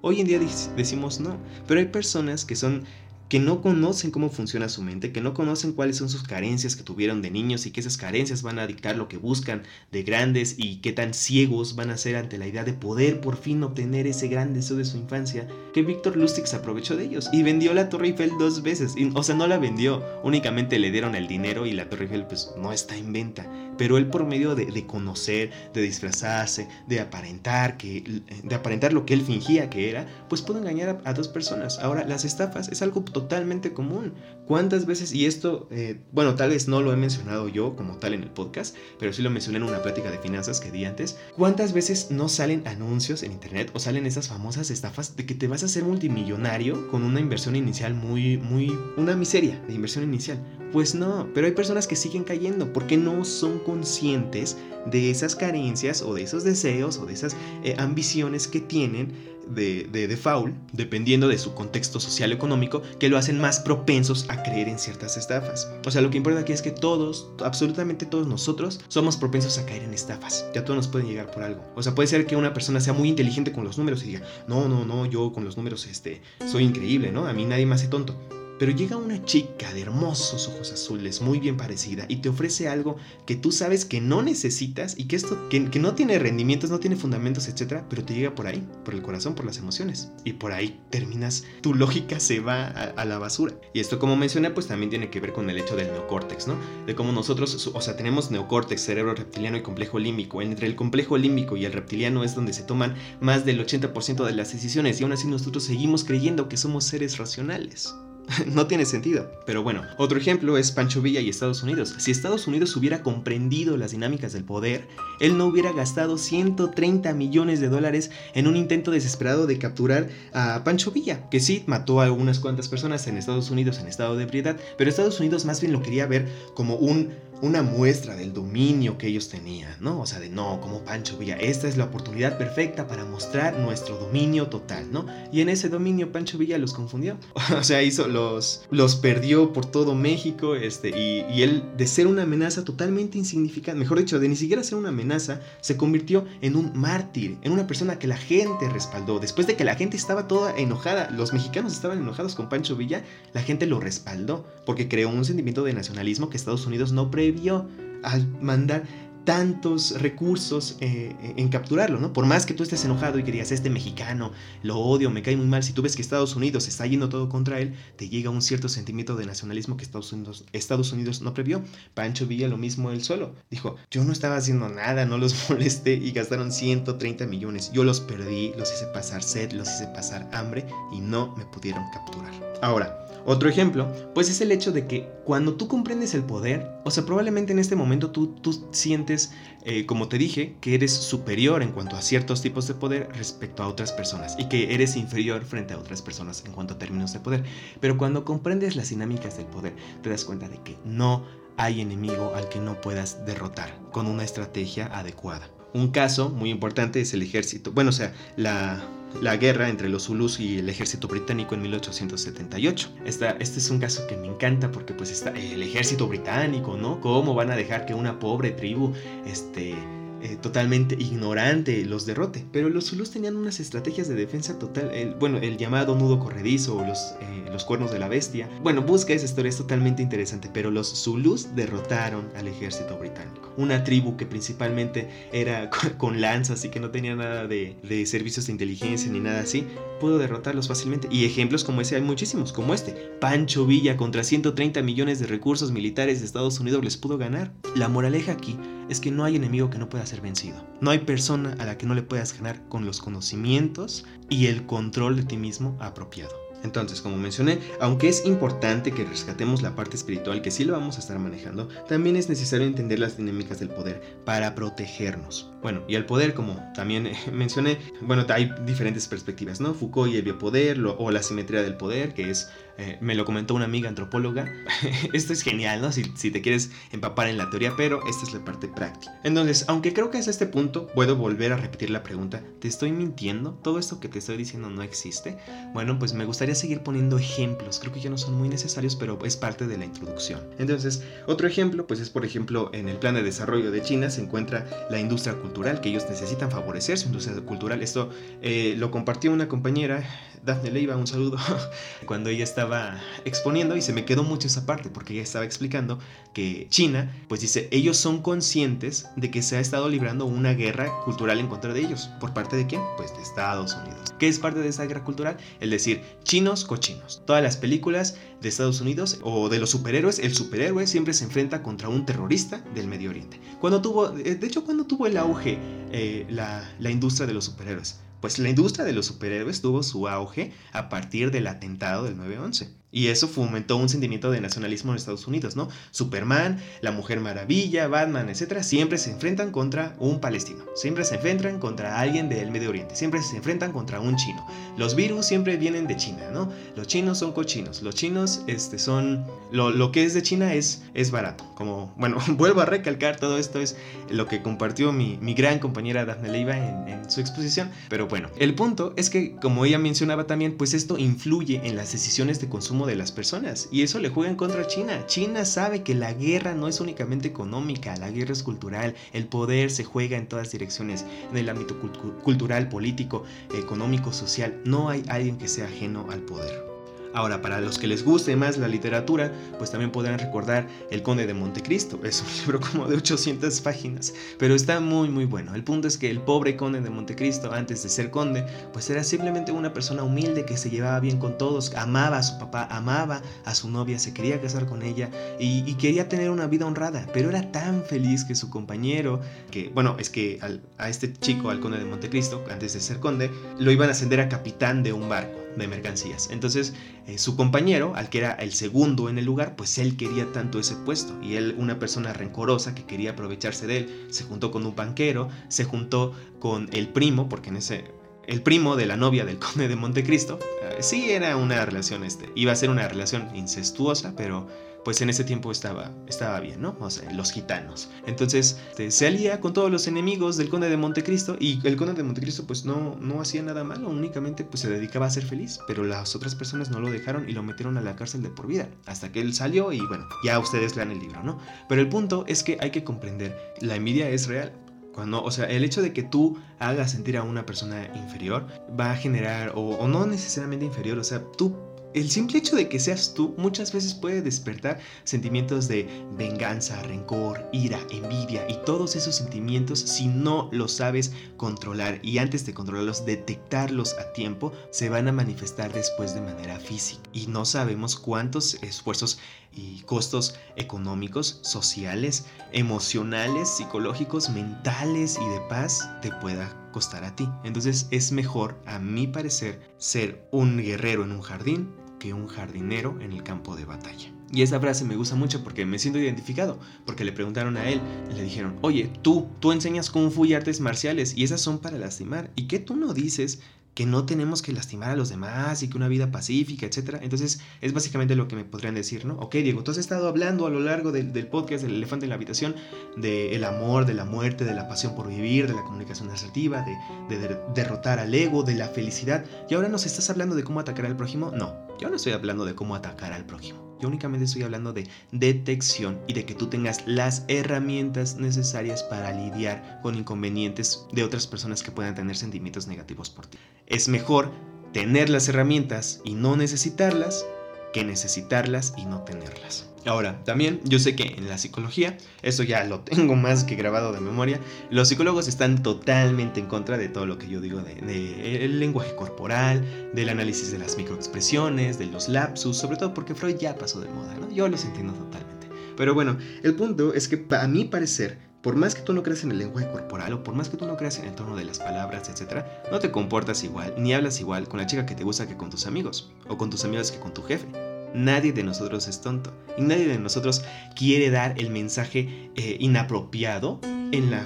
Hoy 0.02 0.20
en 0.20 0.26
día 0.26 0.40
decimos 0.76 1.20
no, 1.20 1.38
pero 1.68 1.80
hay 1.80 1.86
personas 1.86 2.44
que 2.44 2.56
son 2.56 2.86
que 3.34 3.40
no 3.40 3.64
conocen 3.64 4.12
cómo 4.12 4.30
funciona 4.30 4.70
su 4.70 4.84
mente, 4.84 5.12
que 5.12 5.20
no 5.20 5.34
conocen 5.34 5.74
cuáles 5.74 5.98
son 5.98 6.08
sus 6.08 6.22
carencias 6.22 6.76
que 6.76 6.84
tuvieron 6.84 7.24
de 7.24 7.32
niños 7.32 7.66
y 7.66 7.72
que 7.72 7.80
esas 7.80 7.98
carencias 7.98 8.44
van 8.44 8.60
a 8.60 8.68
dictar 8.68 8.96
lo 8.96 9.08
que 9.08 9.18
buscan 9.18 9.64
de 9.92 10.04
grandes 10.04 10.54
y 10.56 10.82
qué 10.82 10.94
tan 10.94 11.16
ciegos 11.16 11.76
van 11.76 11.90
a 11.90 11.98
ser 11.98 12.16
ante 12.16 12.38
la 12.38 12.46
idea 12.46 12.64
de 12.64 12.74
poder 12.74 13.22
por 13.22 13.36
fin 13.36 13.64
obtener 13.64 14.06
ese 14.06 14.28
gran 14.28 14.54
deseo 14.54 14.78
de 14.78 14.86
su 14.86 14.98
infancia, 14.98 15.48
que 15.74 15.82
Víctor 15.82 16.16
Lustig 16.16 16.46
se 16.46 16.58
aprovechó 16.58 16.96
de 16.96 17.06
ellos 17.06 17.32
y 17.34 17.42
vendió 17.42 17.74
la 17.74 17.90
Torre 17.90 18.10
Eiffel 18.10 18.34
dos 18.38 18.62
veces. 18.62 18.94
o 19.16 19.24
sea, 19.24 19.34
no 19.34 19.48
la 19.48 19.58
vendió, 19.58 20.04
únicamente 20.22 20.78
le 20.78 20.92
dieron 20.92 21.16
el 21.16 21.28
dinero 21.28 21.66
y 21.66 21.72
la 21.72 21.90
Torre 21.90 22.04
Eiffel 22.04 22.28
pues 22.28 22.52
no 22.56 22.72
está 22.72 22.96
en 22.96 23.14
venta. 23.14 23.52
Pero 23.80 23.98
él 23.98 24.06
por 24.06 24.28
medio 24.28 24.54
de, 24.54 24.86
conocer, 24.86 25.50
de 25.74 25.82
disfrazarse, 25.82 26.68
de 26.88 27.00
aparentar, 27.00 27.78
que, 27.78 28.22
de 28.44 28.54
aparentar 28.54 28.94
lo 28.94 29.08
que 29.08 29.16
él 29.16 29.24
fingía 29.24 29.72
que 29.72 29.90
era, 29.90 30.06
pues 30.30 30.44
pudo 30.44 30.60
engañar 30.60 31.02
a, 31.04 31.10
a 31.10 31.14
dos 31.16 31.28
personas. 31.28 31.80
Ahora, 31.80 32.06
las 32.06 32.24
estafas 32.24 32.70
es 32.70 32.84
algo 32.84 33.02
totalmente 33.02 33.23
totalmente 33.24 33.74
común. 33.74 34.14
¿Cuántas 34.46 34.86
veces, 34.86 35.14
y 35.14 35.26
esto, 35.26 35.68
eh, 35.72 36.02
bueno, 36.12 36.36
tal 36.36 36.50
vez 36.50 36.68
no 36.68 36.82
lo 36.82 36.92
he 36.92 36.98
mencionado 36.98 37.48
yo 37.48 37.76
como 37.76 37.98
tal 37.98 38.14
en 38.14 38.24
el 38.24 38.30
podcast, 38.30 38.76
pero 39.00 39.14
sí 39.14 39.22
lo 39.22 39.30
mencioné 39.30 39.58
en 39.58 39.64
una 39.64 39.82
plática 39.82 40.12
de 40.12 40.18
finanzas 40.18 40.60
que 40.60 40.72
di 40.72 40.84
antes, 40.84 41.18
¿cuántas 41.38 41.72
veces 41.72 42.12
no 42.12 42.28
salen 42.28 42.68
anuncios 42.68 43.24
en 43.24 43.32
internet 43.32 43.72
o 43.74 43.80
salen 43.80 44.06
esas 44.06 44.28
famosas 44.28 44.70
estafas 44.70 45.16
de 45.16 45.26
que 45.26 45.36
te 45.36 45.48
vas 45.48 45.64
a 45.64 45.68
hacer 45.68 45.84
multimillonario 45.84 46.90
con 46.90 47.04
una 47.04 47.22
inversión 47.22 47.56
inicial 47.56 47.94
muy, 47.94 48.38
muy, 48.38 48.78
una 48.98 49.16
miseria 49.16 49.64
de 49.68 49.74
inversión 49.74 50.04
inicial? 50.04 50.44
Pues 50.74 50.96
no, 50.96 51.30
pero 51.34 51.48
hay 51.48 51.54
personas 51.54 51.88
que 51.88 51.96
siguen 51.96 52.24
cayendo 52.24 52.74
porque 52.74 52.98
no 52.98 53.24
son 53.24 53.60
conscientes 53.60 54.58
de 54.86 55.12
esas 55.12 55.36
carencias 55.36 56.02
o 56.02 56.14
de 56.14 56.24
esos 56.24 56.44
deseos 56.44 56.98
o 56.98 57.06
de 57.06 57.14
esas 57.14 57.36
eh, 57.64 57.76
ambiciones 57.78 58.48
que 58.48 58.60
tienen 58.60 59.14
de, 59.48 59.88
de 59.92 60.08
default, 60.08 60.56
dependiendo 60.72 61.28
de 61.28 61.38
su 61.38 61.54
contexto 61.54 62.00
social 62.00 62.32
económico, 62.32 62.82
que 63.00 63.10
lo 63.10 63.18
hacen 63.18 63.40
más 63.40 63.60
propensos 63.60 64.26
a 64.30 64.44
creer 64.44 64.68
en 64.68 64.80
ciertas 64.80 65.18
estafas. 65.18 65.70
O 65.86 65.92
sea, 65.92 66.02
lo 66.02 66.10
que 66.10 66.18
importa 66.18 66.40
aquí 66.40 66.54
es 66.54 66.62
que 66.62 66.72
todos, 66.72 67.30
absolutamente 67.44 68.06
todos 68.06 68.28
nosotros, 68.28 68.80
somos 68.88 69.18
propensos 69.18 69.58
a 69.58 69.66
caer 69.66 69.84
en 69.84 69.94
estafas. 69.94 70.46
Ya 70.54 70.64
todos 70.64 70.78
nos 70.78 70.88
pueden 70.88 71.08
llegar 71.08 71.32
por 71.32 71.44
algo. 71.44 71.62
O 71.76 71.84
sea, 71.84 71.96
puede 71.96 72.08
ser 72.08 72.26
que 72.26 72.36
una 72.36 72.54
persona 72.54 72.80
sea 72.80 72.94
muy 72.94 73.10
inteligente 73.10 73.52
con 73.52 73.64
los 73.64 73.78
números 73.78 74.04
y 74.04 74.08
diga, 74.08 74.24
no, 74.48 74.68
no, 74.68 74.86
no, 74.86 75.06
yo 75.06 75.32
con 75.34 75.46
los 75.46 75.58
números 75.58 75.86
este, 75.88 76.22
soy 76.46 76.64
increíble, 76.64 77.12
¿no? 77.12 77.28
A 77.28 77.34
mí 77.34 77.46
nadie 77.46 77.66
me 77.66 77.76
hace 77.76 77.88
tonto. 77.88 78.43
Pero 78.64 78.78
llega 78.78 78.96
una 78.96 79.22
chica 79.26 79.74
de 79.74 79.82
hermosos 79.82 80.48
ojos 80.48 80.72
azules, 80.72 81.20
muy 81.20 81.42
bien 81.42 81.58
parecida, 81.58 82.06
y 82.08 82.22
te 82.22 82.30
ofrece 82.30 82.70
algo 82.70 82.96
que 83.26 83.36
tú 83.36 83.52
sabes 83.52 83.84
que 83.84 84.00
no 84.00 84.22
necesitas 84.22 84.98
y 84.98 85.04
que 85.04 85.18
esto, 85.18 85.50
que, 85.50 85.60
no 85.60 85.96
tiene 85.96 86.18
rendimientos, 86.18 86.70
no 86.70 86.80
tiene 86.80 86.96
fundamentos, 86.96 87.50
etcétera, 87.50 87.86
pero 87.90 88.06
te 88.06 88.14
llega 88.14 88.36
por 88.36 88.48
ahí, 88.48 88.66
por 88.86 88.94
el 88.94 89.02
corazón, 89.02 89.36
por 89.36 89.44
las 89.44 89.58
emociones. 89.58 90.12
Y 90.24 90.32
por 90.32 90.54
ahí 90.54 90.80
terminas, 90.92 91.44
tu 91.60 91.74
lógica 91.74 92.22
se 92.22 92.40
va 92.40 92.68
a, 92.68 93.04
la 93.04 93.18
basura. 93.18 93.54
Y 93.74 93.82
esto, 93.82 94.00
como 94.00 94.16
mencioné, 94.16 94.50
pues 94.50 94.68
también 94.68 94.90
tiene 94.90 95.10
que 95.10 95.20
ver 95.20 95.34
con 95.34 95.50
el 95.50 95.58
hecho 95.58 95.76
del 95.76 95.92
neocórtex, 95.92 96.48
¿no? 96.48 96.56
De 96.86 96.96
cómo 96.96 97.12
nosotros, 97.12 97.70
o 97.74 97.82
sea, 97.82 97.98
tenemos 97.98 98.32
neocórtex, 98.32 98.82
cerebro 98.82 99.14
reptiliano 99.14 99.58
y 99.58 99.62
complejo 99.62 100.00
límbico. 100.00 100.42
Entre 100.42 100.68
el 100.68 100.78
complejo 100.78 101.18
límbico 101.18 101.58
y 101.58 101.66
el 101.66 101.74
reptiliano 101.74 102.24
es 102.24 102.34
donde 102.34 102.54
se 102.54 102.64
toman 102.64 102.96
más 103.20 103.44
del 103.44 103.60
80% 103.60 104.24
de 104.24 104.32
las 104.32 104.54
decisiones, 104.54 105.02
y 105.02 105.04
aún 105.04 105.12
así 105.12 105.28
nosotros 105.28 105.66
seguimos 105.66 106.06
creyendo 106.06 106.48
que 106.48 106.56
somos 106.56 106.86
seres 106.86 107.18
racionales. 107.18 107.94
no 108.48 108.68
tiene 108.68 108.86
sentido. 108.86 109.30
Pero 109.46 109.64
bueno, 109.64 109.84
otro 109.98 110.18
ejemplo 110.18 110.58
es 110.58 110.72
Pancho 110.72 111.02
Villa 111.02 111.22
y 111.22 111.30
Estados 111.30 111.64
Unidos. 111.64 111.96
Si 111.98 112.12
Estados 112.12 112.48
Unidos 112.48 112.76
hubiera 112.76 113.04
comprendido 113.04 113.78
las 113.78 113.92
dinámicas 113.92 114.34
del 114.34 114.44
poder, 114.44 114.88
él 115.20 115.38
no 115.38 115.46
hubiera 115.46 115.72
gastado 115.72 116.18
130 116.18 117.14
millones 117.14 117.60
de 117.60 117.70
dólares 117.70 118.12
en 118.34 118.48
un 118.48 118.56
intento 118.56 118.92
desesperado 118.92 119.48
de 119.48 119.58
capturar 119.58 120.10
a 120.34 120.64
Pancho 120.64 120.92
Villa, 120.92 121.30
que 121.30 121.40
sí 121.40 121.64
mató 121.68 122.02
a 122.02 122.06
algunas 122.06 122.40
cuantas 122.40 122.68
personas 122.68 123.08
en 123.08 123.18
Estados 123.18 123.52
Unidos 123.52 123.80
en 123.80 123.88
estado 123.88 124.16
de 124.16 124.24
ebriedad, 124.24 124.58
pero 124.78 124.90
Estados 124.90 125.20
Unidos 125.20 125.46
más 125.46 125.62
bien 125.62 125.74
lo 125.74 125.82
quería 125.82 126.06
ver 126.06 126.28
como 126.56 126.76
un 126.76 127.14
una 127.42 127.62
muestra 127.62 128.16
del 128.16 128.32
dominio 128.32 128.98
que 128.98 129.08
ellos 129.08 129.28
tenían, 129.28 129.76
¿no? 129.82 130.00
O 130.00 130.06
sea, 130.06 130.20
de 130.20 130.30
no, 130.30 130.62
como 130.62 130.80
Pancho 130.86 131.18
Villa, 131.18 131.36
esta 131.36 131.68
es 131.68 131.76
la 131.76 131.86
oportunidad 131.86 132.38
perfecta 132.38 132.88
para 132.88 133.04
mostrar 133.04 133.60
nuestro 133.60 133.98
dominio 133.98 134.48
total, 134.48 134.92
¿no? 134.92 135.06
Y 135.32 135.42
en 135.42 135.50
ese 135.50 135.68
dominio 135.68 136.12
Pancho 136.12 136.38
Villa 136.38 136.58
los 136.58 136.74
confundió, 136.74 137.18
o 137.60 137.64
sea, 137.64 137.84
hizo 137.84 138.08
los, 138.08 138.64
los 138.72 138.96
perdió 138.96 139.52
por 139.52 139.66
todo 139.66 139.94
México, 139.94 140.56
este, 140.56 140.90
y, 140.90 141.26
y 141.34 141.44
él 141.44 141.64
de 141.76 141.86
ser 141.88 142.08
una 142.08 142.24
amenaza 142.24 142.64
totalmente 142.64 143.18
insignificante, 143.18 143.78
mejor 143.78 144.00
dicho, 144.00 144.20
de 144.20 144.30
ni 144.30 144.38
siquiera 144.38 144.64
ser 144.64 144.78
una 144.78 144.90
amenaza, 144.90 145.42
se 145.60 145.76
convirtió 145.76 146.26
en 146.42 146.56
un 146.56 146.72
mártir, 146.78 147.38
en 147.42 147.52
una 147.52 147.68
persona 147.68 148.00
que 148.00 148.08
la 148.08 148.18
gente 148.18 148.70
respaldó. 148.70 149.20
Después 149.20 149.48
de 149.48 149.56
que 149.56 149.66
la 149.66 149.76
gente 149.76 149.98
estaba 149.98 150.30
toda 150.30 150.56
enojada, 150.56 151.10
los 151.12 151.34
mexicanos 151.34 151.74
estaban 151.74 152.00
enojados 152.00 152.36
con 152.36 152.48
Pancho 152.48 152.78
Villa, 152.78 153.04
la 153.34 153.42
gente 153.42 153.66
lo 153.66 153.82
respaldó, 153.82 154.46
porque 154.66 154.88
creó 154.88 155.10
un 155.10 155.26
sentimiento 155.26 155.64
de 155.64 155.74
nacionalismo 155.74 156.30
que 156.30 156.38
Estados 156.38 156.66
Unidos 156.66 156.94
no 156.94 157.12
previó 157.12 157.33
vio 157.34 157.68
al 158.04 158.28
mandar 158.42 158.84
tantos 159.24 160.02
recursos 160.02 160.78
eh, 160.82 161.16
en 161.38 161.48
capturarlo, 161.50 162.00
¿no? 162.00 162.14
Por 162.14 162.26
más 162.26 162.46
que 162.46 162.54
tú 162.54 162.64
estés 162.64 162.84
enojado 162.86 163.20
y 163.20 163.24
querías, 163.24 163.52
este 163.52 163.70
mexicano, 163.70 164.32
lo 164.62 164.78
odio, 164.78 165.10
me 165.10 165.22
cae 165.22 165.38
muy 165.38 165.46
mal, 165.46 165.64
si 165.64 165.74
tú 165.74 165.82
ves 165.82 165.96
que 165.96 166.02
Estados 166.02 166.36
Unidos 166.36 166.68
está 166.68 166.86
yendo 166.86 167.10
todo 167.10 167.30
contra 167.30 167.60
él, 167.60 167.74
te 167.96 168.10
llega 168.10 168.30
un 168.30 168.42
cierto 168.42 168.70
sentimiento 168.70 169.16
de 169.16 169.26
nacionalismo 169.26 169.78
que 169.78 169.84
Estados 169.84 170.12
Unidos, 170.12 170.46
Estados 170.52 170.92
Unidos 170.92 171.22
no 171.22 171.34
previó. 171.34 171.64
Pancho 171.94 172.28
Villa 172.28 172.48
lo 172.48 172.58
mismo 172.58 172.92
él 172.92 173.04
solo. 173.04 173.34
Dijo, 173.50 173.76
yo 173.90 174.04
no 174.04 174.12
estaba 174.12 174.38
haciendo 174.38 174.70
nada, 174.70 175.06
no 175.06 175.18
los 175.18 175.36
molesté 175.50 175.94
y 175.94 176.12
gastaron 176.12 176.52
130 176.52 177.26
millones. 177.26 177.72
Yo 177.72 177.84
los 177.84 178.02
perdí, 178.02 178.54
los 178.58 178.74
hice 178.74 178.88
pasar 178.88 179.24
sed, 179.24 179.54
los 179.54 179.70
hice 179.70 179.88
pasar 179.88 180.30
hambre 180.34 180.66
y 180.92 181.00
no 181.00 181.34
me 181.38 181.46
pudieron 181.46 181.84
capturar. 181.94 182.34
Ahora, 182.62 183.03
otro 183.26 183.50
ejemplo, 183.50 183.92
pues 184.14 184.30
es 184.30 184.42
el 184.42 184.52
hecho 184.52 184.72
de 184.72 184.86
que 184.86 185.10
cuando 185.24 185.56
tú 185.56 185.68
comprendes 185.68 186.14
el 186.14 186.24
poder, 186.24 186.70
o 186.84 186.92
sea, 186.92 187.06
probablemente 187.06 187.54
en 187.54 187.60
este 187.60 187.76
momento 187.76 188.12
tú, 188.12 188.28
tú 188.28 188.68
sientes, 188.72 189.32
eh, 189.64 189.86
como 189.86 190.10
te 190.10 190.18
dije, 190.18 190.58
que 190.60 190.76
eres 190.76 190.92
superior 190.92 191.64
en 191.64 191.72
cuanto 191.72 191.96
a 191.96 192.02
ciertos 192.02 192.42
tipos 192.42 192.68
de 192.68 192.74
poder 192.74 193.10
respecto 193.14 193.64
a 193.64 193.68
otras 193.68 193.94
personas 193.94 194.36
y 194.38 194.50
que 194.50 194.74
eres 194.74 194.98
inferior 194.98 195.46
frente 195.46 195.74
a 195.74 195.78
otras 195.78 196.02
personas 196.02 196.44
en 196.46 196.52
cuanto 196.52 196.74
a 196.74 196.80
términos 196.80 197.14
de 197.14 197.20
poder. 197.20 197.44
Pero 197.80 197.98
cuando 197.98 198.26
comprendes 198.26 198.76
las 198.76 198.90
dinámicas 198.90 199.38
del 199.38 199.46
poder, 199.46 199.74
te 200.02 200.10
das 200.10 200.26
cuenta 200.26 200.50
de 200.50 200.62
que 200.62 200.78
no 200.84 201.26
hay 201.58 201.82
enemigo 201.82 202.34
al 202.36 202.50
que 202.50 202.60
no 202.60 202.82
puedas 202.82 203.26
derrotar 203.26 203.80
con 203.92 204.08
una 204.08 204.24
estrategia 204.24 204.88
adecuada. 204.88 205.50
Un 205.74 205.90
caso 205.90 206.30
muy 206.30 206.50
importante 206.50 207.02
es 207.02 207.14
el 207.14 207.22
ejército. 207.22 207.72
Bueno, 207.72 207.90
o 207.90 207.94
sea, 207.94 208.14
la, 208.36 208.84
la 209.22 209.38
guerra 209.38 209.70
entre 209.70 209.90
los 209.90 210.06
Zulus 210.06 210.40
y 210.40 210.60
el 210.60 210.70
ejército 210.70 211.08
británico 211.08 211.56
en 211.56 211.62
1878. 211.64 212.90
Esta, 213.06 213.32
este 213.40 213.60
es 213.60 213.70
un 213.70 213.80
caso 213.80 214.06
que 214.08 214.18
me 214.18 214.28
encanta 214.28 214.72
porque 214.72 214.94
pues 214.94 215.12
está 215.12 215.32
el 215.32 215.62
ejército 215.64 216.08
británico, 216.08 216.78
¿no? 216.78 217.00
¿Cómo 217.02 217.34
van 217.34 217.52
a 217.52 217.56
dejar 217.56 217.86
que 217.86 217.94
una 217.94 218.20
pobre 218.20 218.52
tribu, 218.52 218.94
este 219.26 219.76
eh, 220.24 220.38
totalmente 220.42 220.96
ignorante 220.98 221.84
los 221.84 222.06
derrote. 222.06 222.46
Pero 222.54 222.70
los 222.70 222.86
Zulus 222.86 223.12
tenían 223.12 223.36
unas 223.36 223.60
estrategias 223.60 224.08
de 224.08 224.16
defensa 224.16 224.58
total, 224.58 225.18
bueno, 225.20 225.38
el 225.40 225.58
llamado 225.58 225.96
nudo 225.96 226.18
corredizo 226.18 226.78
o 226.78 226.88
los, 226.88 227.16
eh, 227.20 227.50
los 227.52 227.66
cuernos 227.66 227.92
de 227.92 228.00
la 228.00 228.08
bestia. 228.08 228.50
Bueno, 228.62 228.84
busca 228.84 229.12
esa 229.12 229.26
historia, 229.26 229.50
es 229.50 229.58
totalmente 229.58 230.02
interesante, 230.02 230.50
pero 230.54 230.72
los 230.72 231.04
Zulus 231.04 231.54
derrotaron 231.56 232.30
al 232.38 232.48
ejército 232.48 232.98
británico. 232.98 233.52
Una 233.58 233.84
tribu 233.84 234.16
que 234.16 234.26
principalmente 234.26 235.10
era 235.34 235.70
con, 235.98 236.22
lanzas 236.22 236.64
y 236.64 236.70
que 236.70 236.80
no 236.80 236.90
tenía 236.90 237.18
nada 237.18 237.46
de, 237.46 237.76
de 237.84 238.06
servicios 238.06 238.46
de 238.46 238.54
inteligencia 238.54 239.12
ni 239.12 239.20
nada 239.20 239.42
así, 239.42 239.68
pudo 240.00 240.20
derrotarlos 240.20 240.70
fácilmente. 240.70 241.10
Y 241.12 241.26
ejemplos 241.26 241.66
como 241.66 241.82
ese 241.82 241.98
hay 241.98 242.02
muchísimos, 242.02 242.54
como 242.54 242.74
este. 242.74 242.94
Pancho 243.20 243.66
Villa 243.66 243.98
contra 243.98 244.24
130 244.24 244.82
millones 244.84 245.20
de 245.20 245.28
recursos 245.28 245.74
militares 245.74 246.22
de 246.22 246.26
Estados 246.26 246.62
Unidos 246.62 246.82
les 246.82 246.96
pudo 246.96 247.18
ganar. 247.18 247.52
La 247.76 247.90
moraleja 247.90 248.32
aquí 248.32 248.58
es 248.90 249.00
que 249.00 249.12
no 249.12 249.24
hay 249.24 249.36
enemigo 249.36 249.70
que 249.70 249.78
no 249.78 249.90
pueda 249.90 250.06
ser 250.06 250.22
vencido. 250.22 250.56
No 250.82 250.92
hay 250.92 251.00
persona 251.00 251.56
a 251.60 251.66
la 251.66 251.78
que 251.78 251.86
no 251.86 251.96
le 251.96 252.04
puedas 252.04 252.36
ganar 252.36 252.62
con 252.70 252.86
los 252.86 253.00
conocimientos 253.00 254.06
y 254.30 254.48
el 254.48 254.66
control 254.66 255.16
de 255.16 255.24
ti 255.24 255.38
mismo 255.38 255.78
apropiado. 255.80 256.34
Entonces, 256.64 257.02
como 257.02 257.18
mencioné, 257.18 257.60
aunque 257.80 258.08
es 258.08 258.26
importante 258.26 258.92
que 258.92 259.04
rescatemos 259.04 259.62
la 259.62 259.76
parte 259.76 259.98
espiritual, 259.98 260.42
que 260.42 260.52
sí 260.52 260.64
lo 260.64 260.74
vamos 260.74 260.96
a 260.96 261.00
estar 261.00 261.20
manejando, 261.20 261.68
también 261.88 262.16
es 262.16 262.30
necesario 262.30 262.66
entender 262.66 263.00
las 263.00 263.18
dinámicas 263.18 263.60
del 263.60 263.70
poder 263.70 264.02
para 264.26 264.56
protegernos. 264.56 265.53
Bueno, 265.64 265.82
y 265.88 265.96
el 265.96 266.06
poder, 266.06 266.34
como 266.34 266.62
también 266.76 267.12
mencioné, 267.32 267.80
bueno, 268.02 268.26
hay 268.30 268.54
diferentes 268.66 269.08
perspectivas, 269.08 269.60
¿no? 269.60 269.74
Foucault 269.74 270.14
y 270.14 270.18
el 270.18 270.24
biopoder, 270.24 270.80
o 270.86 271.10
la 271.10 271.24
simetría 271.24 271.64
del 271.64 271.76
poder, 271.76 272.14
que 272.14 272.30
es 272.30 272.52
eh, 272.78 272.98
me 273.02 273.14
lo 273.14 273.24
comentó 273.24 273.54
una 273.54 273.66
amiga 273.66 273.88
antropóloga. 273.88 274.52
Esto 275.14 275.34
es 275.34 275.44
genial, 275.44 275.82
¿no? 275.82 275.92
Si, 275.92 276.04
si, 276.16 276.32
te 276.32 276.42
quieres 276.42 276.72
empapar 276.92 277.28
en 277.28 277.38
la 277.38 277.50
teoría, 277.50 277.74
pero 277.78 278.06
esta 278.08 278.24
es 278.24 278.34
la 278.34 278.44
parte 278.44 278.68
práctica. 278.68 279.20
Entonces, 279.24 279.66
aunque 279.68 279.94
creo 279.94 280.10
que 280.10 280.18
es 280.18 280.28
este 280.28 280.48
punto, 280.48 280.88
puedo 280.88 281.16
volver 281.16 281.54
a 281.54 281.58
repetir 281.58 281.92
la 281.92 282.02
pregunta. 282.02 282.42
¿Te 282.60 282.68
estoy 282.68 282.92
mintiendo? 282.92 283.52
¿Todo 283.64 283.78
esto 283.78 284.00
que 284.00 284.10
te 284.10 284.20
estoy 284.20 284.38
diciendo 284.38 284.70
no 284.70 284.82
existe? 284.82 285.38
Bueno, 285.74 286.00
pues 286.00 286.14
me 286.14 286.26
gustaría 286.26 286.56
seguir 286.56 286.82
poniendo 286.82 287.18
ejemplos. 287.18 287.80
Creo 287.80 287.94
que 287.94 288.00
ya 288.00 288.10
no 288.10 288.18
son 288.18 288.34
muy 288.34 288.50
necesarios, 288.50 288.96
pero 288.96 289.20
es 289.24 289.38
parte 289.38 289.68
de 289.68 289.78
la 289.78 289.86
introducción. 289.86 290.42
Entonces, 290.58 291.04
otro 291.28 291.48
ejemplo, 291.48 291.86
pues 291.86 292.00
es 292.00 292.10
por 292.10 292.26
ejemplo, 292.26 292.72
en 292.74 292.90
el 292.90 292.98
plan 292.98 293.14
de 293.16 293.24
desarrollo 293.24 293.72
de 293.72 293.84
China 293.84 294.10
se 294.10 294.22
encuentra 294.22 294.66
la 294.90 295.00
industria 295.00 295.36
cultural, 295.36 295.53
que 295.82 295.90
ellos 295.90 296.06
necesitan 296.10 296.52
favorecer 296.52 296.98
su 296.98 297.08
industria 297.08 297.40
cultural. 297.42 297.82
Esto 297.82 298.10
eh, 298.42 298.76
lo 298.78 298.92
compartió 298.92 299.32
una 299.32 299.48
compañera 299.48 300.04
Dafne 300.46 300.72
Leiva, 300.72 300.98
un 300.98 301.08
saludo, 301.08 301.38
cuando 302.06 302.30
ella 302.30 302.44
estaba 302.44 303.00
exponiendo 303.24 303.78
y 303.78 303.82
se 303.82 303.94
me 303.94 304.04
quedó 304.04 304.24
mucho 304.24 304.48
esa 304.48 304.66
parte 304.66 304.90
porque 304.90 305.14
ella 305.14 305.24
estaba 305.24 305.46
explicando 305.46 306.00
que 306.34 306.68
China, 306.70 307.16
pues 307.30 307.40
dice, 307.42 307.70
ellos 307.72 307.98
son 307.98 308.22
conscientes 308.22 309.08
de 309.16 309.32
que 309.32 309.42
se 309.42 309.56
ha 309.56 309.62
estado 309.62 309.88
librando 309.88 310.26
una 310.26 310.54
guerra 310.54 310.92
cultural 311.06 311.40
en 311.40 311.48
contra 311.48 311.74
de 311.74 311.80
ellos. 311.80 312.10
¿Por 312.20 312.34
parte 312.34 312.58
de 312.58 312.68
quién? 312.68 312.82
Pues 312.98 313.16
de 313.16 313.22
Estados 313.22 313.76
Unidos. 313.76 314.14
¿Qué 314.20 314.28
es 314.28 314.40
parte 314.40 314.60
de 314.60 314.68
esa 314.68 314.86
guerra 314.86 315.06
cultural? 315.06 315.38
El 315.62 315.70
decir, 315.70 316.02
chinos 316.24 316.66
cochinos. 316.66 317.22
Todas 317.26 317.42
las 317.42 317.56
películas 317.56 318.18
de 318.42 318.50
Estados 318.50 318.82
Unidos 318.82 319.20
o 319.24 319.48
de 319.48 319.60
los 319.60 319.70
superhéroes, 319.70 320.20
el 320.20 320.36
superhéroe 320.36 320.88
siempre 320.88 321.14
se 321.14 321.24
enfrenta 321.24 321.64
contra 321.64 321.88
un 321.88 322.06
terrorista 322.06 322.60
del 322.76 322.88
Medio 322.88 323.12
Oriente. 323.12 323.40
Cuando 323.62 323.82
tuvo, 323.82 324.10
de 324.10 324.46
hecho, 324.46 324.66
cuando 324.66 324.86
tuvo 324.86 325.08
el 325.08 325.18
auge 325.18 325.58
eh, 325.92 326.26
la, 326.30 326.70
la 326.80 326.90
industria 326.90 327.28
de 327.28 327.34
los 327.34 327.46
superhéroes? 327.46 328.03
Pues 328.24 328.40
la 328.40 328.48
industria 328.48 328.86
de 328.86 328.94
los 328.94 329.08
superhéroes 329.08 329.62
tuvo 329.62 329.84
su 329.84 330.08
auge 330.08 330.54
a 330.72 330.88
partir 330.88 331.30
del 331.30 331.46
atentado 331.46 332.06
del 332.06 332.16
9-11. 332.16 332.70
Y 332.96 333.08
eso 333.08 333.28
fomentó 333.28 333.76
un 333.76 333.90
sentimiento 333.90 334.30
de 334.30 334.40
nacionalismo 334.40 334.92
en 334.92 334.98
Estados 334.98 335.26
Unidos, 335.26 335.56
¿no? 335.56 335.68
Superman, 335.90 336.62
la 336.82 336.92
Mujer 336.92 337.20
Maravilla, 337.20 337.88
Batman, 337.88 338.30
etcétera, 338.30 338.62
siempre 338.62 339.00
se 339.00 339.10
enfrentan 339.10 339.52
contra 339.52 339.96
un 339.98 340.20
palestino, 340.20 340.64
siempre 340.76 341.04
se 341.04 341.16
enfrentan 341.16 341.58
contra 341.58 342.00
alguien 342.00 342.30
del 342.30 342.52
Medio 342.52 342.70
Oriente, 342.70 342.96
siempre 342.96 343.24
se 343.24 343.38
enfrentan 343.38 343.72
contra 343.72 344.00
un 344.00 344.16
chino. 344.16 344.46
Los 344.78 344.94
virus 344.94 345.26
siempre 345.26 345.58
vienen 345.58 345.88
de 345.88 345.98
China, 345.98 346.30
¿no? 346.32 346.52
Los 346.76 346.86
chinos 346.86 347.18
son 347.18 347.34
cochinos, 347.34 347.82
los 347.82 347.96
chinos 347.96 348.44
este, 348.46 348.78
son... 348.78 349.26
Lo, 349.52 349.92
que 349.92 350.04
es 350.04 350.14
de 350.14 350.22
China 350.22 350.54
es, 350.54 350.84
es 350.94 351.10
barato. 351.10 351.44
Como, 351.56 351.92
bueno, 351.98 352.20
vuelvo 352.28 352.62
a 352.62 352.66
recalcar, 352.66 353.18
todo 353.18 353.40
esto 353.40 353.60
es 353.60 353.76
lo 354.12 354.28
que 354.28 354.44
compartió 354.44 354.92
mi, 354.92 355.18
mi 355.20 355.34
gran 355.34 355.58
compañera 355.58 356.06
Daphne 356.06 356.30
Leiva 356.30 356.58
en, 356.58 356.88
en 356.88 357.10
su 357.10 357.22
exposición. 357.22 357.72
Pero 357.90 358.08
bueno, 358.08 358.30
el 358.38 358.54
punto 358.54 358.94
es 358.98 359.10
que, 359.10 359.36
como 359.38 359.66
ella 359.66 359.80
mencionaba 359.80 360.28
también, 360.28 360.58
pues 360.58 360.76
esto 360.76 361.00
influye 361.00 361.60
en 361.64 361.76
las 361.76 361.92
decisiones 361.92 362.40
de 362.40 362.50
consumo 362.50 362.83
de 362.86 362.96
las 362.96 363.12
personas. 363.12 363.70
Y 363.72 363.84
eso 363.84 364.00
le 364.00 364.10
juega 364.10 364.30
en 364.30 364.36
contra 364.36 364.68
China. 364.68 365.06
China 365.06 365.46
sabe 365.46 365.84
que 365.84 365.96
la 365.96 366.14
guerra 366.14 366.54
no 366.54 366.68
es 366.68 366.80
únicamente 366.80 367.28
económica, 367.28 367.96
la 367.98 368.12
guerra 368.12 368.34
es 368.34 368.44
cultural. 368.44 368.96
El 369.12 369.28
poder 369.28 369.72
se 369.72 369.84
juega 369.84 370.18
en 370.18 370.28
todas 370.28 370.52
direcciones, 370.52 371.06
en 371.32 371.38
el 371.38 371.50
ámbito 371.50 371.80
cultural, 372.24 372.70
político, 372.70 373.24
económico, 373.56 374.14
social. 374.14 374.62
No 374.66 374.90
hay 374.90 375.04
alguien 375.08 375.38
que 375.38 375.48
sea 375.48 375.66
ajeno 375.66 376.08
al 376.10 376.22
poder. 376.22 376.73
Ahora, 377.14 377.42
para 377.42 377.62
los 377.62 377.78
que 377.78 377.88
les 377.88 378.04
guste 378.04 378.36
más 378.36 378.58
la 378.58 378.68
literatura, 378.68 379.32
pues 379.58 379.72
también 379.72 379.92
podrán 379.92 380.18
recordar 380.20 380.68
El 380.90 381.04
Conde 381.04 381.28
de 381.28 381.34
Montecristo. 381.34 382.00
Es 382.04 382.22
un 382.22 382.28
libro 382.42 382.60
como 382.60 382.88
de 382.88 382.96
800 382.98 383.62
páginas, 383.62 384.14
pero 384.40 384.56
está 384.56 384.80
muy 384.80 385.10
muy 385.10 385.26
bueno. 385.26 385.54
El 385.54 385.64
punto 385.64 385.88
es 385.88 385.98
que 385.98 386.10
el 386.10 386.20
pobre 386.20 386.56
Conde 386.56 386.82
de 386.82 386.90
Montecristo, 386.90 387.54
antes 387.54 387.84
de 387.84 387.90
ser 387.90 388.10
conde, 388.10 388.46
pues 388.72 388.90
era 388.90 389.04
simplemente 389.04 389.52
una 389.52 389.74
persona 389.74 390.04
humilde 390.04 390.46
que 390.46 390.58
se 390.58 390.70
llevaba 390.70 391.00
bien 391.00 391.20
con 391.20 391.38
todos, 391.38 391.74
amaba 391.76 392.18
a 392.18 392.24
su 392.24 392.38
papá, 392.40 392.68
amaba 392.72 393.22
a 393.46 393.56
su 393.56 393.70
novia, 393.70 394.00
se 394.00 394.14
quería 394.14 394.42
casar 394.42 394.66
con 394.66 394.82
ella 394.82 395.10
y, 395.40 395.74
quería 395.74 396.08
tener 396.08 396.30
una 396.30 396.48
vida 396.48 396.66
honrada, 396.66 397.06
pero 397.14 397.30
era 397.30 397.52
tan 397.52 397.84
feliz 397.84 398.24
que 398.24 398.36
su 398.36 398.50
compañero, 398.50 399.20
que 399.52 399.70
bueno, 399.70 399.98
es 400.00 400.10
que 400.10 400.40
a 400.78 400.90
este 400.90 401.12
chico, 401.12 401.50
al 401.50 401.60
Conde 401.60 401.80
de 401.80 401.86
Montecristo, 401.86 402.44
antes 402.50 402.74
de 402.74 402.80
ser 402.80 403.00
conde, 403.00 403.30
lo 403.60 403.72
iban 403.72 403.90
a 403.90 403.92
ascender 403.92 404.22
a 404.22 404.30
capitán 404.30 404.82
de 404.84 404.94
un 404.94 405.10
barco 405.10 405.43
de 405.56 405.68
mercancías. 405.68 406.30
Entonces, 406.32 406.74
eh, 407.08 407.18
su 407.18 407.36
compañero, 407.36 407.94
al 407.96 408.10
que 408.10 408.20
era 408.20 408.32
el 408.34 408.54
segundo 408.54 409.10
en 409.10 409.18
el 409.18 409.26
lugar, 409.26 409.56
pues 409.56 409.78
él 409.78 409.98
quería 409.98 410.32
tanto 410.32 410.60
ese 410.60 410.76
puesto. 410.76 411.20
Y 411.22 411.36
él, 411.36 411.56
una 411.58 411.80
persona 411.80 412.14
rencorosa 412.14 412.76
que 412.76 412.86
quería 412.86 413.12
aprovecharse 413.12 413.68
de 413.68 413.78
él, 413.78 414.08
se 414.10 414.24
juntó 414.24 414.52
con 414.52 414.66
un 414.66 414.76
banquero, 414.76 415.30
se 415.48 415.64
juntó 415.64 416.14
con 416.40 416.70
el 416.74 416.90
primo, 416.90 417.30
porque 417.30 417.50
en 417.50 417.58
ese... 417.58 417.92
El 418.26 418.42
primo 418.42 418.78
de 418.78 418.86
la 418.86 418.96
novia 418.96 419.26
del 419.26 419.38
conde 419.40 419.68
de 419.68 419.76
Montecristo, 419.76 420.40
eh, 420.62 420.78
sí 420.80 421.12
era 421.12 421.36
una 421.36 421.66
relación, 421.66 422.04
este, 422.04 422.30
iba 422.36 422.54
a 422.54 422.56
ser 422.56 422.70
una 422.70 422.88
relación 422.88 423.36
incestuosa, 423.36 424.14
pero 424.16 424.48
pues 424.84 425.02
en 425.02 425.10
ese 425.10 425.24
tiempo 425.24 425.52
estaba, 425.52 425.92
estaba 426.08 426.40
bien, 426.40 426.62
¿no? 426.62 426.76
O 426.80 426.90
sea, 426.90 427.12
los 427.14 427.32
gitanos. 427.32 427.90
Entonces 428.06 428.60
este, 428.70 428.92
se 428.92 429.08
alía 429.08 429.40
con 429.40 429.54
todos 429.54 429.72
los 429.72 429.88
enemigos 429.88 430.38
del 430.38 430.50
conde 430.50 430.70
de 430.70 430.78
Montecristo 430.78 431.36
y 431.40 431.66
el 431.66 431.76
conde 431.76 431.94
de 431.94 432.04
Montecristo 432.04 432.46
pues 432.46 432.66
no, 432.66 432.96
no 433.00 433.22
hacía 433.22 433.42
nada 433.42 433.64
malo, 433.64 433.90
únicamente 433.90 434.44
pues 434.44 434.62
se 434.62 434.70
dedicaba 434.70 435.06
a 435.06 435.10
ser 435.10 435.26
feliz, 435.26 435.60
pero 435.68 435.84
las 435.84 436.16
otras 436.16 436.36
personas 436.36 436.70
no 436.70 436.80
lo 436.80 436.90
dejaron 436.90 437.30
y 437.30 437.34
lo 437.34 437.44
metieron 437.44 437.78
a 437.78 437.82
la 437.82 437.96
cárcel 437.96 438.22
de 438.24 438.30
por 438.30 438.48
vida, 438.48 438.70
hasta 438.86 439.12
que 439.12 439.22
él 439.22 439.34
salió 439.34 439.72
y 439.72 439.80
bueno, 439.80 440.08
ya 440.24 440.40
ustedes 440.40 440.76
lean 440.76 440.92
el 440.92 441.00
libro, 441.00 441.24
¿no? 441.24 441.40
Pero 441.70 441.82
el 441.82 441.90
punto 441.90 442.26
es 442.28 442.44
que 442.44 442.58
hay 442.60 442.72
que 442.72 442.84
comprender, 442.84 443.38
la 443.62 443.76
envidia 443.76 444.10
es 444.10 444.28
real, 444.28 444.54
cuando, 444.94 445.24
o 445.24 445.32
sea, 445.32 445.46
el 445.46 445.64
hecho 445.64 445.82
de 445.82 445.92
que 445.92 446.04
tú 446.04 446.38
hagas 446.60 446.92
sentir 446.92 447.18
a 447.18 447.24
una 447.24 447.46
persona 447.46 447.88
inferior 447.96 448.46
va 448.80 448.92
a 448.92 448.96
generar, 448.96 449.54
o, 449.56 449.62
o, 449.62 449.88
no 449.88 450.06
necesariamente 450.06 450.66
inferior, 450.66 451.00
o 451.00 451.04
sea, 451.04 451.24
tú 451.36 451.56
el 451.94 452.10
simple 452.10 452.40
hecho 452.40 452.56
de 452.56 452.70
que 452.70 452.80
seas 452.80 453.14
tú 453.14 453.36
muchas 453.38 453.72
veces 453.72 453.94
puede 453.94 454.22
despertar 454.22 454.80
sentimientos 455.04 455.68
de 455.68 455.88
venganza, 456.18 456.82
rencor, 456.84 457.48
ira, 457.52 457.80
envidia 457.92 458.46
y 458.50 458.58
todos 458.66 458.96
esos 458.96 459.16
sentimientos 459.16 459.80
si 459.80 460.08
no 460.08 460.50
los 460.52 460.74
sabes 460.74 461.12
controlar 461.38 462.00
y 462.04 462.18
antes 462.18 462.46
de 462.46 462.54
controlarlos 462.54 463.06
detectarlos 463.06 463.94
a 463.94 464.14
tiempo 464.14 464.52
se 464.72 464.90
van 464.90 465.08
a 465.08 465.12
manifestar 465.12 465.72
después 465.72 466.14
de 466.14 466.22
manera 466.22 466.60
física 466.60 467.02
y 467.14 467.28
no 467.28 467.46
sabemos 467.46 467.96
cuántos 467.96 468.56
esfuerzos 468.64 469.20
y 469.56 469.82
costos 469.84 470.36
económicos, 470.56 471.40
sociales, 471.44 472.26
emocionales, 472.52 473.50
psicológicos, 473.50 474.30
mentales 474.30 475.20
y 475.22 475.30
de 475.30 475.40
paz 475.42 475.90
te 476.02 476.12
pueda 476.12 476.72
costar 476.72 477.04
a 477.04 477.16
ti. 477.16 477.30
Entonces 477.44 477.88
es 477.92 478.12
mejor, 478.12 478.60
a 478.66 478.80
mi 478.80 479.06
parecer, 479.06 479.76
ser 479.78 480.28
un 480.32 480.58
guerrero 480.58 481.04
en 481.04 481.12
un 481.12 481.22
jardín 481.22 481.83
un 482.12 482.28
jardinero 482.28 483.00
en 483.00 483.14
el 483.14 483.24
campo 483.24 483.56
de 483.56 483.66
batalla. 483.66 484.12
Y 484.34 484.42
esa 484.42 484.60
frase 484.60 484.84
me 484.84 484.96
gusta 484.96 485.16
mucho 485.16 485.44
porque 485.44 485.64
me 485.64 485.78
siento 485.78 486.00
identificado, 486.00 486.60
porque 486.86 487.06
le 487.06 487.12
preguntaron 487.12 487.56
a 487.56 487.70
él 487.70 487.80
le 488.14 488.24
dijeron, 488.24 488.58
oye, 488.62 488.92
tú, 489.04 489.28
tú 489.40 489.52
enseñas 489.52 489.92
kung 489.92 490.12
fu 490.12 490.26
y 490.26 490.34
artes 490.34 490.60
marciales 490.60 491.16
y 491.16 491.24
esas 491.24 491.40
son 491.40 491.60
para 491.60 491.78
lastimar. 491.78 492.32
¿Y 492.36 492.48
qué 492.48 492.58
tú 492.60 492.76
no 492.76 492.94
dices 492.94 493.42
que 493.74 493.86
no 493.86 494.06
tenemos 494.06 494.42
que 494.42 494.52
lastimar 494.54 494.92
a 494.92 494.96
los 494.96 495.10
demás 495.10 495.64
y 495.64 495.70
que 495.70 495.78
una 495.78 495.88
vida 495.88 496.12
pacífica, 496.12 496.66
etcétera. 496.66 497.00
Entonces, 497.02 497.42
es 497.62 497.74
básicamente 497.74 498.16
lo 498.16 498.28
que 498.28 498.36
me 498.36 498.46
podrían 498.46 498.76
decir, 498.76 499.06
¿no? 499.06 499.16
Ok, 499.16 499.36
Diego, 499.36 499.64
tú 499.64 499.72
has 499.72 499.78
estado 499.78 500.08
hablando 500.08 500.46
a 500.46 500.50
lo 500.50 500.60
largo 500.60 500.92
del, 500.92 501.28
podcast 501.28 501.64
del 501.64 501.76
elefante 501.76 502.06
en 502.06 502.10
la 502.10 502.16
habitación 502.16 502.56
del 502.98 503.44
amor, 503.44 503.86
de 503.86 503.94
la 503.94 504.06
muerte, 504.06 504.46
de 504.46 504.54
la 504.54 504.68
pasión 504.68 504.96
por 504.96 505.08
vivir, 505.08 505.48
de 505.48 505.54
la 505.54 505.64
comunicación 505.64 506.10
asertiva, 506.10 506.64
de, 507.10 507.18
de, 507.18 507.40
derrotar 507.56 508.00
al 508.00 508.14
ego, 508.14 508.44
de 508.44 508.56
la 508.56 508.68
felicidad. 508.68 509.26
Y 509.50 509.56
ahora 509.56 509.70
nos 509.70 509.86
estás 509.86 510.10
hablando 510.10 510.36
de 510.36 510.44
cómo 510.44 510.60
atacar 510.60 510.86
al 510.86 510.96
prójimo. 510.96 511.32
No, 511.32 511.56
yo 511.80 511.90
no 511.90 511.96
estoy 511.96 512.14
hablando 512.14 512.46
de 512.46 512.56
cómo 512.56 512.76
atacar 512.76 513.14
al 513.14 513.26
prójimo. 513.26 513.73
Yo 513.84 513.90
únicamente 513.90 514.24
estoy 514.24 514.44
hablando 514.44 514.72
de 514.72 514.88
detección 515.12 516.00
y 516.08 516.14
de 516.14 516.26
que 516.26 516.36
tú 516.36 516.48
tengas 516.48 516.88
las 516.88 517.26
herramientas 517.28 518.16
necesarias 518.16 518.82
para 518.82 519.12
lidiar 519.12 519.82
con 519.84 519.96
inconvenientes 519.96 520.86
de 520.94 521.04
otras 521.04 521.28
personas 521.28 521.64
que 521.64 521.72
puedan 521.72 521.94
tener 521.94 522.16
sentimientos 522.16 522.66
negativos 522.66 523.10
por 523.10 523.28
ti. 523.28 523.38
Es 523.68 523.90
mejor 523.90 524.32
tener 524.72 525.10
las 525.10 525.28
herramientas 525.28 526.00
y 526.06 526.14
no 526.14 526.38
necesitarlas 526.38 527.26
que 527.74 527.84
necesitarlas 527.84 528.74
y 528.78 528.86
no 528.86 529.02
tenerlas. 529.02 529.70
Ahora, 529.86 530.24
también 530.24 530.62
yo 530.64 530.80
sé 530.80 530.96
que 530.96 531.16
en 531.18 531.28
la 531.28 531.38
psicología, 531.38 531.98
eso 532.22 532.44
ya 532.44 532.64
lo 532.64 532.80
tengo 532.82 533.16
más 533.16 533.44
que 533.44 533.56
grabado 533.56 533.92
de 533.92 534.00
memoria, 534.00 534.40
los 534.70 534.88
psicólogos 534.88 535.28
están 535.28 535.62
totalmente 535.62 536.40
en 536.40 536.46
contra 536.46 536.78
de 536.78 536.88
todo 536.88 537.06
lo 537.06 537.18
que 537.18 537.28
yo 537.28 537.42
digo 537.42 537.62
del 537.62 537.86
de, 537.86 538.48
lenguaje 538.48 538.96
corporal, 538.96 539.92
del 539.94 540.10
análisis 540.10 540.52
de 540.52 540.60
las 540.60 540.78
microexpresiones, 540.78 541.78
de 541.78 541.88
los 541.88 542.08
lapsus, 542.08 542.58
sobre 542.58 542.78
todo 542.78 542.94
porque 542.94 543.16
Freud 543.16 543.38
ya 543.38 543.56
pasó 543.56 543.82
de 543.82 543.90
moda, 543.90 544.16
¿no? 544.16 544.32
Yo 544.32 544.48
los 544.48 544.64
entiendo 544.64 544.94
totalmente. 544.94 545.48
Pero 545.76 545.94
bueno, 545.94 546.18
el 546.44 546.56
punto 546.56 546.94
es 546.94 547.08
que 547.08 547.26
a 547.36 547.48
mi 547.48 547.66
parecer, 547.66 548.20
por 548.44 548.58
más 548.58 548.76
que 548.76 548.82
tú 548.82 548.94
no 548.94 549.04
creas 549.04 549.24
en 549.24 549.32
el 549.32 549.40
lenguaje 549.40 549.70
corporal 549.70 550.12
o 550.14 550.24
por 550.24 550.36
más 550.36 550.50
que 550.50 550.58
tú 550.58 550.66
no 550.66 550.76
creas 550.76 551.00
en 551.00 551.06
el 551.06 551.16
tono 551.16 551.36
de 551.36 551.46
las 551.46 551.60
palabras, 551.60 552.10
etc., 552.10 552.46
no 552.70 552.80
te 552.80 552.92
comportas 552.92 553.44
igual 553.46 553.74
ni 553.78 553.94
hablas 553.94 554.20
igual 554.20 554.50
con 554.50 554.60
la 554.60 554.68
chica 554.68 554.86
que 554.86 554.96
te 554.96 555.06
gusta 555.06 555.28
que 555.28 555.38
con 555.38 555.50
tus 555.50 555.66
amigos 555.66 556.12
o 556.28 556.38
con 556.38 556.50
tus 556.50 556.66
amigos 556.66 556.92
que 556.92 557.00
con 557.00 557.14
tu 557.14 557.24
jefe. 557.24 557.48
Nadie 557.96 558.34
de 558.34 558.44
nosotros 558.44 558.88
es 558.88 559.00
tonto 559.00 559.32
y 559.58 559.62
nadie 559.62 559.88
de 559.88 559.98
nosotros 559.98 560.44
quiere 560.76 561.10
dar 561.10 561.40
el 561.40 561.52
mensaje 561.52 562.32
eh, 562.36 562.58
inapropiado 562.60 563.62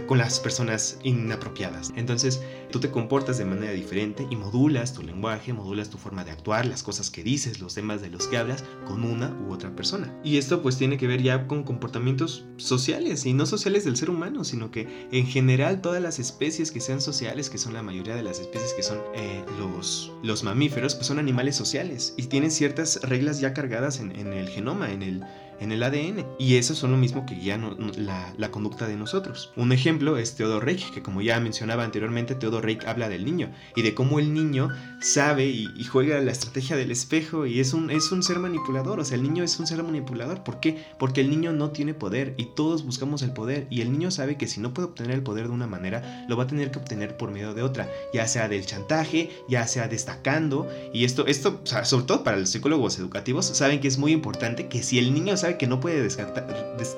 con 0.08 0.18
las 0.18 0.40
personas 0.40 0.98
inapropiadas. 1.04 1.92
Entonces, 1.98 2.42
tú 2.72 2.80
te 2.80 2.90
comportas 2.90 3.38
de 3.38 3.44
manera 3.44 3.74
diferente 3.74 4.26
y 4.30 4.38
modulas 4.38 4.94
tu 4.94 5.04
lenguaje, 5.04 5.52
modulas 5.52 5.90
tu 5.90 5.98
forma 5.98 6.24
de 6.24 6.32
actuar, 6.32 6.66
las 6.66 6.84
cosas 6.84 7.10
que 7.10 7.22
dices, 7.22 7.60
los 7.60 7.74
temas 7.74 8.02
de 8.02 8.10
los 8.10 8.28
que 8.28 8.38
hablas 8.38 8.64
con 8.86 9.04
una 9.04 9.36
u 9.46 9.52
otra 9.52 9.76
persona. 9.76 10.18
Y 10.24 10.38
esto 10.38 10.62
pues 10.62 10.78
tiene 10.78 10.98
que 10.98 11.08
ver 11.08 11.22
ya 11.22 11.48
con 11.48 11.64
comportamientos 11.64 12.46
sociales 12.56 13.26
y 13.26 13.34
no 13.34 13.46
sociales 13.46 13.84
del 13.84 13.98
ser 13.98 14.10
humano, 14.10 14.46
sino 14.46 14.72
que 14.72 15.08
en 15.12 15.28
general 15.28 15.82
todas 15.82 16.02
las 16.02 16.18
especies 16.18 16.72
que 16.72 16.80
sean 16.80 17.02
sociales, 17.02 17.50
que 17.50 17.58
son 17.58 17.74
la 17.74 17.84
mayoría 17.84 18.16
de 18.16 18.24
las 18.24 18.40
especies 18.40 18.72
que 18.74 18.84
son 18.84 19.00
eh, 19.16 19.44
los, 19.60 20.14
los 20.24 20.44
mamíferos, 20.46 20.96
pues 20.96 21.08
son 21.08 21.20
animales 21.20 21.58
sociales 21.58 22.14
y 22.16 22.28
tienen 22.28 22.52
ciertas 22.52 23.02
reglas 23.02 23.42
ya 23.42 23.54
cargadas 23.54 24.00
en, 24.00 24.16
en 24.16 24.32
el 24.32 24.48
genoma, 24.48 24.94
en 24.94 25.04
el 25.04 25.24
en 25.60 25.72
el 25.72 25.84
ADN. 25.84 26.26
Y 26.40 26.56
eso 26.56 26.76
son 26.76 26.92
lo 26.92 26.98
mismo 26.98 27.26
que 27.26 27.40
ya 27.40 27.58
la, 27.58 28.52
conducta 28.52 28.88
de 28.88 28.96
nosotros. 28.96 29.52
Un 29.56 29.72
ejemplo 29.72 30.18
es 30.18 30.36
Theodor 30.36 30.66
Reich, 30.66 30.92
que 30.92 31.04
como 31.04 31.22
ya 31.22 31.40
mencionaba 31.40 31.84
anteriormente, 31.84 32.36
Theodor 32.36 32.64
Reich 32.64 32.86
habla 32.86 33.10
del 33.10 33.26
niño 33.26 33.52
y 33.76 33.82
de 33.82 33.94
cómo 33.94 34.20
el 34.20 34.34
niño 34.34 34.70
sabe 35.02 35.48
y, 35.48 35.68
juega 35.88 36.20
la 36.20 36.32
estrategia 36.32 36.76
del 36.76 36.92
espejo 36.92 37.46
y 37.46 37.60
es 37.62 37.74
un, 37.74 37.90
es 37.90 38.12
un 38.12 38.24
ser 38.24 38.40
manipulador. 38.40 39.00
O 39.00 39.06
sea, 39.06 39.16
el 39.16 39.24
niño 39.24 39.44
es 39.44 39.60
un 39.60 39.68
ser 39.68 39.82
manipulador. 39.84 40.44
¿Por 40.44 40.60
qué? 40.60 40.84
Porque 41.00 41.22
el 41.22 41.30
niño 41.30 41.54
no 41.54 41.72
tiene 41.72 41.94
poder 41.94 42.34
y 42.38 42.46
todos 42.56 42.86
buscamos 42.86 43.22
el 43.22 43.32
poder. 43.32 43.68
Y 43.70 43.82
el 43.82 43.92
niño 43.92 44.12
sabe 44.12 44.38
que 44.38 44.48
si 44.48 44.60
no 44.60 44.74
puede 44.74 44.88
obtener 44.88 45.14
el 45.14 45.24
poder 45.24 45.48
de 45.48 45.54
una 45.54 45.68
manera, 45.68 46.26
lo 46.28 46.38
va 46.38 46.44
a 46.44 46.48
tener 46.48 46.72
que 46.72 46.80
obtener 46.80 47.18
por 47.18 47.32
medio 47.32 47.54
de 47.54 47.64
otra, 47.64 47.90
ya 48.14 48.28
sea 48.28 48.48
del 48.48 48.66
chantaje, 48.66 49.30
ya 49.48 49.68
sea 49.68 49.88
destacando. 49.88 50.68
Y 50.94 51.06
esto, 51.06 51.26
esto 51.28 51.62
sobre 51.84 52.06
todo 52.06 52.24
para 52.24 52.38
los 52.38 52.50
psicólogos 52.50 53.00
educativos, 53.00 53.46
saben 53.46 53.80
que 53.80 53.88
es 53.88 53.98
muy 53.98 54.12
importante 54.12 54.68
que 54.68 54.84
si 54.84 55.00
el 55.00 55.14
niño 55.14 55.38
sabe 55.38 55.47
que 55.56 55.68
no 55.68 55.80
puede 55.80 56.02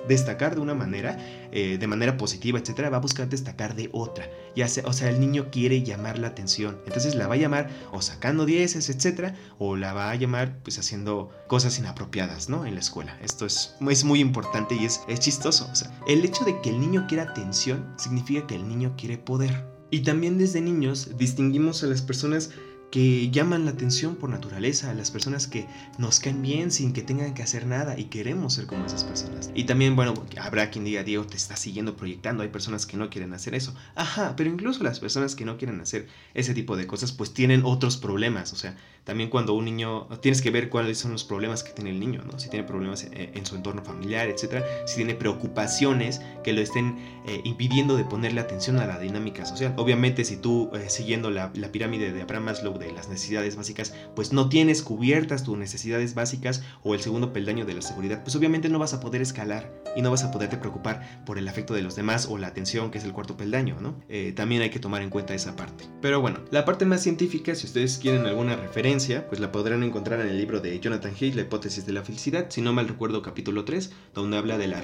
destacar 0.07 0.55
de 0.55 0.62
una 0.62 0.73
manera, 0.73 1.17
eh, 1.51 1.77
de 1.77 1.88
manera 1.88 2.17
positiva, 2.17 2.57
etcétera, 2.57 2.89
va 2.89 2.97
a 2.97 3.01
buscar 3.01 3.29
destacar 3.29 3.75
de 3.75 3.89
otra. 3.91 4.29
Ya 4.55 4.67
sea, 4.67 4.83
o 4.88 4.93
sea, 4.93 5.09
el 5.09 5.19
niño 5.19 5.51
quiere 5.51 5.83
llamar 5.83 6.17
la 6.17 6.29
atención. 6.29 6.79
Entonces 6.88 7.15
la 7.15 7.27
va 7.27 7.35
a 7.35 7.38
llamar 7.38 7.69
o 7.91 8.01
sacando 8.01 8.45
dieces, 8.45 8.89
etcétera, 8.89 9.35
o 9.59 9.75
la 9.75 9.93
va 9.93 10.09
a 10.09 10.15
llamar 10.15 10.57
pues 10.63 10.79
haciendo 10.79 11.29
cosas 11.47 11.77
inapropiadas, 11.77 12.49
¿no? 12.49 12.65
En 12.65 12.73
la 12.73 12.79
escuela. 12.79 13.17
Esto 13.21 13.45
es, 13.45 13.75
es 13.88 14.03
muy 14.03 14.19
importante 14.19 14.75
y 14.75 14.85
es, 14.85 15.01
es 15.07 15.19
chistoso. 15.19 15.69
O 15.71 15.75
sea, 15.75 15.91
el 16.07 16.25
hecho 16.25 16.43
de 16.45 16.59
que 16.62 16.69
el 16.69 16.79
niño 16.79 17.05
quiera 17.07 17.23
atención 17.23 17.93
significa 17.97 18.47
que 18.47 18.55
el 18.55 18.67
niño 18.67 18.95
quiere 18.97 19.17
poder. 19.17 19.65
Y 19.91 20.01
también 20.01 20.38
desde 20.38 20.62
niños 20.62 21.17
distinguimos 21.17 21.83
a 21.83 21.88
las 21.88 22.01
personas 22.01 22.51
que 22.91 23.30
llaman 23.30 23.65
la 23.65 23.71
atención 23.71 24.15
por 24.15 24.30
naturaleza, 24.30 24.89
a 24.89 24.93
las 24.93 25.12
personas 25.12 25.47
que 25.47 25.67
nos 25.97 26.19
caen 26.19 26.41
bien 26.41 26.71
sin 26.71 26.93
que 26.93 27.02
tengan 27.02 27.34
que 27.34 27.43
hacer 27.43 27.67
nada 27.67 27.99
y 27.99 28.06
queremos 28.06 28.54
ser 28.54 28.65
como 28.65 28.86
esas 28.86 29.04
personas. 29.04 29.52
Y 29.54 29.65
también, 29.65 29.95
bueno, 29.95 30.13
habrá 30.39 30.71
quien 30.71 30.86
diga, 30.86 31.04
Diego, 31.04 31.25
te 31.25 31.38
está 31.38 31.56
siguiendo 31.56 31.95
proyectando, 31.95 32.43
hay 32.43 32.49
personas 32.49 32.86
que 32.86 32.97
no 32.97 33.10
quieren 33.10 33.34
hacer 33.34 33.54
eso. 33.54 33.75
Ajá, 33.95 34.36
pero 34.36 34.49
incluso 34.49 34.84
las 34.84 34.99
personas 34.99 35.36
que 35.36 35.45
no 35.45 35.58
quieren 35.58 35.80
hacer 35.82 36.08
ese 36.34 36.54
tipo 36.54 36.75
de 36.75 36.88
cosas, 36.88 37.12
pues 37.12 37.34
tienen 37.34 37.63
otros 37.63 37.97
problemas, 37.97 38.54
o 38.54 38.56
sea, 38.56 38.75
también 39.03 39.29
cuando 39.29 39.53
un 39.53 39.65
niño, 39.65 40.07
tienes 40.21 40.41
que 40.41 40.51
ver 40.51 40.69
cuáles 40.69 40.97
son 40.97 41.12
los 41.12 41.23
problemas 41.23 41.63
que 41.63 41.71
tiene 41.71 41.89
el 41.91 41.99
niño, 41.99 42.23
¿no? 42.23 42.39
Si 42.39 42.49
tiene 42.49 42.65
problemas 42.65 43.07
en, 43.12 43.45
su 43.45 43.55
entorno 43.55 43.83
familiar, 43.83 44.27
etcétera, 44.27 44.65
si 44.85 44.97
tiene 44.97 45.15
preocupaciones 45.15 46.21
que 46.43 46.53
lo 46.53 46.62
estén 46.62 46.97
eh, 47.25 47.41
impidiendo 47.43 47.95
de 47.95 48.03
ponerle 48.03 48.41
atención 48.41 48.77
a 48.79 48.85
la 48.85 48.99
dinámica 48.99 49.45
social. 49.45 49.73
Obviamente, 49.77 50.25
si 50.25 50.38
tú, 50.38 50.69
eh, 50.73 50.89
siguiendo 50.89 51.31
la, 51.31 51.51
la 51.55 51.71
pirámide 51.71 52.12
de 52.12 52.21
Abraham 52.21 52.45
Maslow, 52.45 52.77
de 52.77 52.91
las 52.91 53.09
necesidades 53.09 53.55
básicas, 53.55 53.93
pues 54.15 54.33
no 54.33 54.49
tienes 54.49 54.81
cubiertas 54.81 55.43
tus 55.43 55.57
necesidades 55.57 56.13
básicas 56.15 56.63
o 56.83 56.93
el 56.93 57.01
segundo 57.01 57.33
peldaño 57.33 57.65
de 57.65 57.73
la 57.73 57.81
seguridad, 57.81 58.23
pues 58.23 58.35
obviamente 58.35 58.69
no 58.69 58.79
vas 58.79 58.93
a 58.93 58.99
poder 58.99 59.21
escalar 59.21 59.71
y 59.95 60.01
no 60.01 60.12
vas 60.12 60.23
a 60.23 60.31
poderte 60.31 60.57
preocupar 60.57 61.23
por 61.25 61.38
el 61.38 61.47
afecto 61.47 61.73
de 61.73 61.81
los 61.81 61.95
demás 61.95 62.27
o 62.29 62.38
la 62.38 62.47
atención, 62.47 62.91
que 62.91 62.97
es 62.97 63.03
el 63.03 63.13
cuarto 63.13 63.38
peldaño, 63.38 63.77
¿no? 63.79 63.95
Eh, 64.09 64.33
también 64.35 64.62
hay 64.62 64.69
que 64.69 64.79
tomar 64.79 65.01
en 65.01 65.09
cuenta 65.09 65.33
esa 65.33 65.55
parte. 65.55 65.85
Pero 66.01 66.21
bueno, 66.21 66.39
la 66.51 66.65
parte 66.65 66.85
más 66.85 67.01
científica, 67.01 67.55
si 67.55 67.65
ustedes 67.67 67.97
quieren 67.97 68.25
alguna 68.25 68.55
referencia, 68.55 68.88
pues 69.30 69.39
la 69.39 69.52
podrán 69.52 69.84
encontrar 69.84 70.19
en 70.19 70.30
el 70.30 70.38
libro 70.39 70.62
de 70.62 70.80
Jonathan 70.80 71.13
Hayes, 71.13 71.36
La 71.36 71.43
hipótesis 71.43 71.86
de 71.86 71.93
la 71.93 72.02
felicidad, 72.02 72.47
si 72.49 72.60
no 72.62 72.73
mal 72.73 72.88
recuerdo 72.88 73.21
capítulo 73.21 73.63
3, 73.63 73.91
donde 74.15 74.36
habla 74.36 74.58
de 74.58 74.67
la 74.67 74.82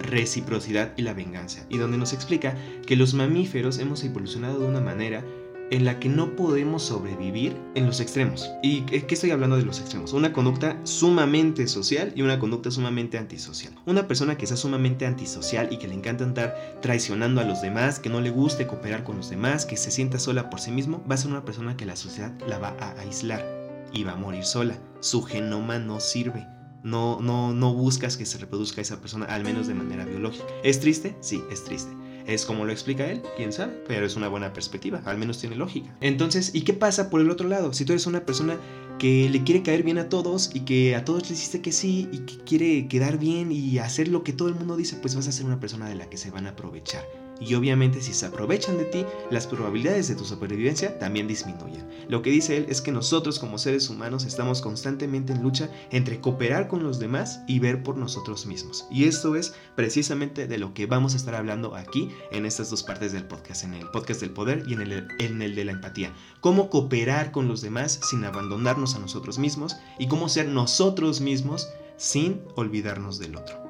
reciprocidad 0.00 0.92
y 0.96 1.02
la 1.02 1.14
venganza, 1.14 1.64
y 1.68 1.78
donde 1.78 1.96
nos 1.96 2.12
explica 2.12 2.56
que 2.84 2.96
los 2.96 3.14
mamíferos 3.14 3.78
hemos 3.78 4.02
evolucionado 4.02 4.58
de 4.58 4.66
una 4.66 4.80
manera 4.80 5.22
en 5.70 5.84
la 5.84 5.98
que 5.98 6.08
no 6.08 6.36
podemos 6.36 6.82
sobrevivir 6.82 7.56
en 7.74 7.86
los 7.86 8.00
extremos. 8.00 8.50
¿Y 8.62 8.82
qué 8.82 9.14
estoy 9.14 9.30
hablando 9.30 9.56
de 9.56 9.64
los 9.64 9.80
extremos? 9.80 10.12
Una 10.12 10.32
conducta 10.32 10.78
sumamente 10.84 11.66
social 11.66 12.12
y 12.14 12.22
una 12.22 12.38
conducta 12.38 12.70
sumamente 12.70 13.18
antisocial. 13.18 13.74
Una 13.86 14.06
persona 14.06 14.36
que 14.36 14.46
sea 14.46 14.56
sumamente 14.56 15.06
antisocial 15.06 15.72
y 15.72 15.78
que 15.78 15.88
le 15.88 15.94
encanta 15.94 16.24
andar 16.24 16.78
traicionando 16.80 17.40
a 17.40 17.44
los 17.44 17.62
demás, 17.62 17.98
que 17.98 18.10
no 18.10 18.20
le 18.20 18.30
guste 18.30 18.66
cooperar 18.66 19.04
con 19.04 19.16
los 19.16 19.30
demás, 19.30 19.66
que 19.66 19.76
se 19.76 19.90
sienta 19.90 20.18
sola 20.18 20.50
por 20.50 20.60
sí 20.60 20.70
mismo, 20.70 21.02
va 21.10 21.14
a 21.14 21.18
ser 21.18 21.30
una 21.30 21.44
persona 21.44 21.76
que 21.76 21.86
la 21.86 21.96
sociedad 21.96 22.32
la 22.46 22.58
va 22.58 22.76
a 22.80 23.00
aislar 23.00 23.44
y 23.92 24.04
va 24.04 24.12
a 24.12 24.16
morir 24.16 24.44
sola. 24.44 24.78
Su 25.00 25.22
genoma 25.22 25.78
no 25.78 26.00
sirve. 26.00 26.46
No, 26.82 27.18
no, 27.22 27.54
no 27.54 27.72
buscas 27.72 28.18
que 28.18 28.26
se 28.26 28.36
reproduzca 28.36 28.82
esa 28.82 29.00
persona, 29.00 29.24
al 29.26 29.42
menos 29.42 29.66
de 29.66 29.74
manera 29.74 30.04
biológica. 30.04 30.44
¿Es 30.62 30.80
triste? 30.80 31.16
Sí, 31.20 31.42
es 31.50 31.64
triste. 31.64 31.90
Es 32.26 32.46
como 32.46 32.64
lo 32.64 32.72
explica 32.72 33.10
él, 33.10 33.22
quién 33.36 33.52
sabe, 33.52 33.72
pero 33.86 34.06
es 34.06 34.16
una 34.16 34.28
buena 34.28 34.52
perspectiva, 34.52 35.02
al 35.04 35.18
menos 35.18 35.38
tiene 35.38 35.56
lógica. 35.56 35.94
Entonces, 36.00 36.54
¿y 36.54 36.62
qué 36.62 36.72
pasa 36.72 37.10
por 37.10 37.20
el 37.20 37.30
otro 37.30 37.48
lado? 37.48 37.72
Si 37.72 37.84
tú 37.84 37.92
eres 37.92 38.06
una 38.06 38.24
persona 38.24 38.58
que 38.98 39.28
le 39.28 39.42
quiere 39.42 39.62
caer 39.62 39.82
bien 39.82 39.98
a 39.98 40.08
todos 40.08 40.50
y 40.54 40.60
que 40.60 40.94
a 40.94 41.04
todos 41.04 41.28
les 41.28 41.40
dice 41.40 41.60
que 41.60 41.72
sí 41.72 42.08
y 42.12 42.18
que 42.20 42.36
quiere 42.44 42.88
quedar 42.88 43.18
bien 43.18 43.52
y 43.52 43.78
hacer 43.78 44.08
lo 44.08 44.22
que 44.22 44.32
todo 44.32 44.48
el 44.48 44.54
mundo 44.54 44.76
dice, 44.76 44.96
pues 44.96 45.14
vas 45.14 45.28
a 45.28 45.32
ser 45.32 45.44
una 45.46 45.60
persona 45.60 45.88
de 45.88 45.96
la 45.96 46.08
que 46.08 46.16
se 46.16 46.30
van 46.30 46.46
a 46.46 46.50
aprovechar 46.50 47.23
y 47.40 47.54
obviamente 47.54 48.00
si 48.00 48.14
se 48.14 48.26
aprovechan 48.26 48.78
de 48.78 48.84
ti, 48.84 49.04
las 49.30 49.46
probabilidades 49.46 50.08
de 50.08 50.14
tu 50.14 50.24
supervivencia 50.24 50.98
también 50.98 51.26
disminuyen. 51.26 51.88
Lo 52.08 52.22
que 52.22 52.30
dice 52.30 52.56
él 52.56 52.66
es 52.68 52.80
que 52.80 52.92
nosotros 52.92 53.38
como 53.38 53.58
seres 53.58 53.88
humanos 53.88 54.24
estamos 54.24 54.60
constantemente 54.60 55.32
en 55.32 55.42
lucha 55.42 55.70
entre 55.90 56.20
cooperar 56.20 56.68
con 56.68 56.82
los 56.82 56.98
demás 56.98 57.40
y 57.46 57.58
ver 57.58 57.82
por 57.82 57.96
nosotros 57.96 58.46
mismos. 58.46 58.86
Y 58.90 59.04
esto 59.04 59.36
es 59.36 59.54
precisamente 59.74 60.46
de 60.46 60.58
lo 60.58 60.74
que 60.74 60.86
vamos 60.86 61.14
a 61.14 61.16
estar 61.16 61.34
hablando 61.34 61.74
aquí 61.74 62.10
en 62.30 62.46
estas 62.46 62.70
dos 62.70 62.82
partes 62.82 63.12
del 63.12 63.24
podcast, 63.24 63.64
en 63.64 63.74
el 63.74 63.88
podcast 63.90 64.20
del 64.20 64.30
poder 64.30 64.64
y 64.66 64.74
en 64.74 64.82
el, 64.82 65.08
en 65.18 65.42
el 65.42 65.54
de 65.54 65.64
la 65.64 65.72
empatía. 65.72 66.12
Cómo 66.40 66.70
cooperar 66.70 67.32
con 67.32 67.48
los 67.48 67.60
demás 67.60 68.00
sin 68.08 68.24
abandonarnos 68.24 68.94
a 68.94 68.98
nosotros 68.98 69.38
mismos 69.38 69.76
y 69.98 70.08
cómo 70.08 70.28
ser 70.28 70.48
nosotros 70.48 71.20
mismos 71.20 71.68
sin 71.96 72.42
olvidarnos 72.56 73.18
del 73.18 73.36
otro. 73.36 73.62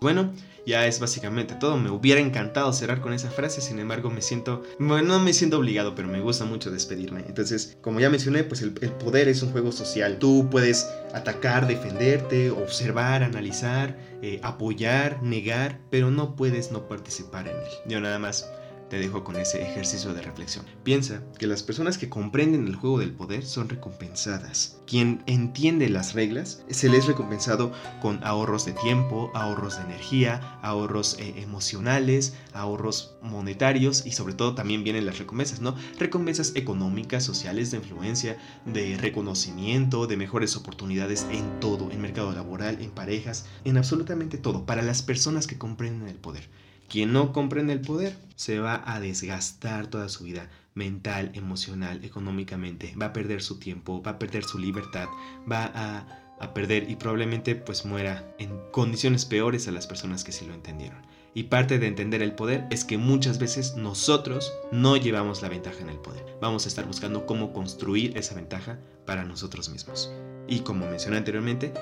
Bueno, 0.00 0.32
ya 0.66 0.86
es 0.86 1.00
básicamente 1.00 1.54
todo. 1.54 1.76
Me 1.76 1.90
hubiera 1.90 2.20
encantado 2.20 2.72
cerrar 2.72 3.00
con 3.00 3.12
esa 3.12 3.30
frase, 3.30 3.60
sin 3.60 3.78
embargo 3.78 4.10
me 4.10 4.22
siento, 4.22 4.62
bueno, 4.78 5.02
no 5.02 5.18
me 5.20 5.32
siento 5.32 5.58
obligado, 5.58 5.94
pero 5.94 6.08
me 6.08 6.20
gusta 6.20 6.44
mucho 6.44 6.70
despedirme. 6.70 7.24
Entonces, 7.26 7.76
como 7.80 8.00
ya 8.00 8.10
mencioné, 8.10 8.44
pues 8.44 8.62
el, 8.62 8.72
poder 8.72 9.28
es 9.28 9.42
un 9.42 9.52
juego 9.52 9.72
social. 9.72 10.18
Tú 10.18 10.48
puedes 10.50 10.88
atacar, 11.14 11.66
defenderte, 11.66 12.50
observar, 12.50 13.22
analizar, 13.22 13.98
eh, 14.22 14.40
apoyar, 14.42 15.22
negar, 15.22 15.80
pero 15.90 16.10
no 16.10 16.36
puedes 16.36 16.72
no 16.72 16.88
participar 16.88 17.48
en 17.48 17.56
él. 17.56 17.72
Yo 17.86 18.00
nada 18.00 18.18
más 18.18 18.50
te 18.92 18.98
dejo 18.98 19.24
con 19.24 19.36
ese 19.36 19.62
ejercicio 19.62 20.12
de 20.12 20.20
reflexión. 20.20 20.66
Piensa 20.84 21.22
que 21.38 21.46
las 21.46 21.62
personas 21.62 21.96
que 21.96 22.10
comprenden 22.10 22.66
el 22.66 22.76
juego 22.76 22.98
del 22.98 23.12
poder 23.12 23.42
son 23.42 23.70
recompensadas. 23.70 24.82
Quien 24.86 25.22
entiende 25.24 25.88
las 25.88 26.12
reglas 26.12 26.62
se 26.68 26.90
les 26.90 26.98
es 26.98 27.06
recompensado 27.06 27.72
con 28.02 28.22
ahorros 28.22 28.66
de 28.66 28.74
tiempo, 28.74 29.30
ahorros 29.32 29.78
de 29.78 29.84
energía, 29.84 30.58
ahorros 30.60 31.16
eh, 31.18 31.36
emocionales, 31.38 32.34
ahorros 32.52 33.14
monetarios 33.22 34.04
y 34.04 34.12
sobre 34.12 34.34
todo 34.34 34.54
también 34.54 34.84
vienen 34.84 35.06
las 35.06 35.18
recompensas, 35.18 35.62
¿no? 35.62 35.74
Recompensas 35.98 36.52
económicas, 36.54 37.24
sociales, 37.24 37.70
de 37.70 37.78
influencia, 37.78 38.36
de 38.66 38.98
reconocimiento, 38.98 40.06
de 40.06 40.18
mejores 40.18 40.54
oportunidades 40.54 41.26
en 41.30 41.60
todo, 41.60 41.90
en 41.90 42.02
mercado 42.02 42.30
laboral, 42.32 42.82
en 42.82 42.90
parejas, 42.90 43.46
en 43.64 43.78
absolutamente 43.78 44.36
todo, 44.36 44.66
para 44.66 44.82
las 44.82 45.00
personas 45.00 45.46
que 45.46 45.56
comprenden 45.56 46.08
el 46.08 46.16
poder. 46.16 46.50
Quien 46.92 47.14
no 47.14 47.32
comprende 47.32 47.72
el 47.72 47.80
poder 47.80 48.14
se 48.36 48.58
va 48.58 48.82
a 48.84 49.00
desgastar 49.00 49.86
toda 49.86 50.10
su 50.10 50.24
vida 50.24 50.50
mental, 50.74 51.30
emocional, 51.32 52.04
económicamente, 52.04 52.94
va 53.00 53.06
a 53.06 53.12
perder 53.14 53.40
su 53.40 53.58
tiempo, 53.58 54.02
va 54.02 54.10
a 54.10 54.18
perder 54.18 54.44
su 54.44 54.58
libertad, 54.58 55.08
va 55.50 55.72
a, 55.74 56.52
perder 56.52 56.90
y 56.90 56.96
probablemente 56.96 57.54
pues 57.54 57.86
muera 57.86 58.34
en 58.38 58.50
condiciones 58.72 59.24
peores 59.24 59.68
a 59.68 59.72
las 59.72 59.86
personas 59.86 60.22
que 60.22 60.32
sí 60.32 60.44
lo 60.44 60.52
entendieron. 60.52 60.98
Y 61.32 61.44
parte 61.44 61.78
de 61.78 61.86
entender 61.86 62.20
el 62.20 62.34
poder 62.34 62.66
es 62.70 62.84
que 62.84 62.98
muchas 62.98 63.38
veces 63.38 63.74
nosotros 63.74 64.52
no 64.70 64.98
llevamos 64.98 65.40
la 65.40 65.48
ventaja 65.48 65.80
en 65.80 65.88
el 65.88 65.98
poder. 65.98 66.26
Vamos 66.42 66.66
a 66.66 66.68
estar 66.68 66.84
buscando 66.84 67.24
cómo 67.24 67.54
construir 67.54 68.18
esa 68.18 68.34
ventaja 68.34 68.78
para 69.06 69.24
nosotros 69.24 69.70
mismos. 69.70 70.12
Y 70.46 70.60
como 70.60 70.84
mencioné 70.84 71.16
anteriormente, 71.16 71.72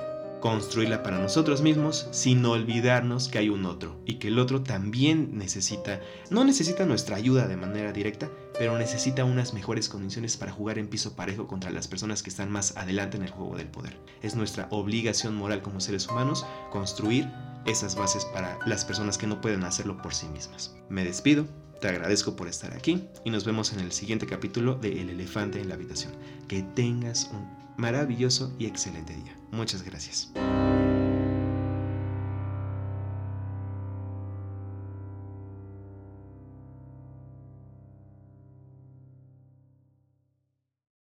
construirla 0.40 1.02
para 1.02 1.18
nosotros 1.18 1.62
mismos 1.62 2.08
sin 2.10 2.44
olvidarnos 2.44 3.28
que 3.28 3.38
hay 3.38 3.48
un 3.48 3.66
otro 3.66 4.00
y 4.04 4.14
que 4.14 4.28
el 4.28 4.38
otro 4.38 4.62
también 4.62 5.36
necesita, 5.36 6.00
no 6.30 6.44
necesita 6.44 6.86
nuestra 6.86 7.16
ayuda 7.16 7.46
de 7.46 7.56
manera 7.56 7.92
directa, 7.92 8.30
pero 8.58 8.76
necesita 8.78 9.24
unas 9.24 9.54
mejores 9.54 9.88
condiciones 9.88 10.36
para 10.36 10.52
jugar 10.52 10.78
en 10.78 10.88
piso 10.88 11.14
parejo 11.14 11.46
contra 11.46 11.70
las 11.70 11.88
personas 11.88 12.22
que 12.22 12.30
están 12.30 12.50
más 12.50 12.76
adelante 12.76 13.16
en 13.16 13.22
el 13.22 13.30
juego 13.30 13.56
del 13.56 13.68
poder. 13.68 13.98
Es 14.22 14.34
nuestra 14.34 14.66
obligación 14.70 15.34
moral 15.36 15.62
como 15.62 15.80
seres 15.80 16.08
humanos 16.08 16.46
construir 16.70 17.28
esas 17.66 17.94
bases 17.94 18.24
para 18.24 18.58
las 18.66 18.84
personas 18.84 19.18
que 19.18 19.26
no 19.26 19.40
pueden 19.40 19.64
hacerlo 19.64 20.00
por 20.00 20.14
sí 20.14 20.26
mismas. 20.28 20.74
Me 20.88 21.04
despido, 21.04 21.46
te 21.80 21.88
agradezco 21.88 22.36
por 22.36 22.48
estar 22.48 22.74
aquí 22.74 23.08
y 23.24 23.30
nos 23.30 23.44
vemos 23.44 23.72
en 23.72 23.80
el 23.80 23.92
siguiente 23.92 24.26
capítulo 24.26 24.74
de 24.74 25.00
El 25.00 25.10
elefante 25.10 25.60
en 25.60 25.68
la 25.68 25.74
habitación. 25.74 26.12
Que 26.48 26.62
tengas 26.62 27.30
un 27.32 27.59
maravilloso 27.80 28.52
y 28.58 28.66
excelente 28.66 29.14
día. 29.14 29.34
Muchas 29.50 29.82
gracias. 29.82 30.30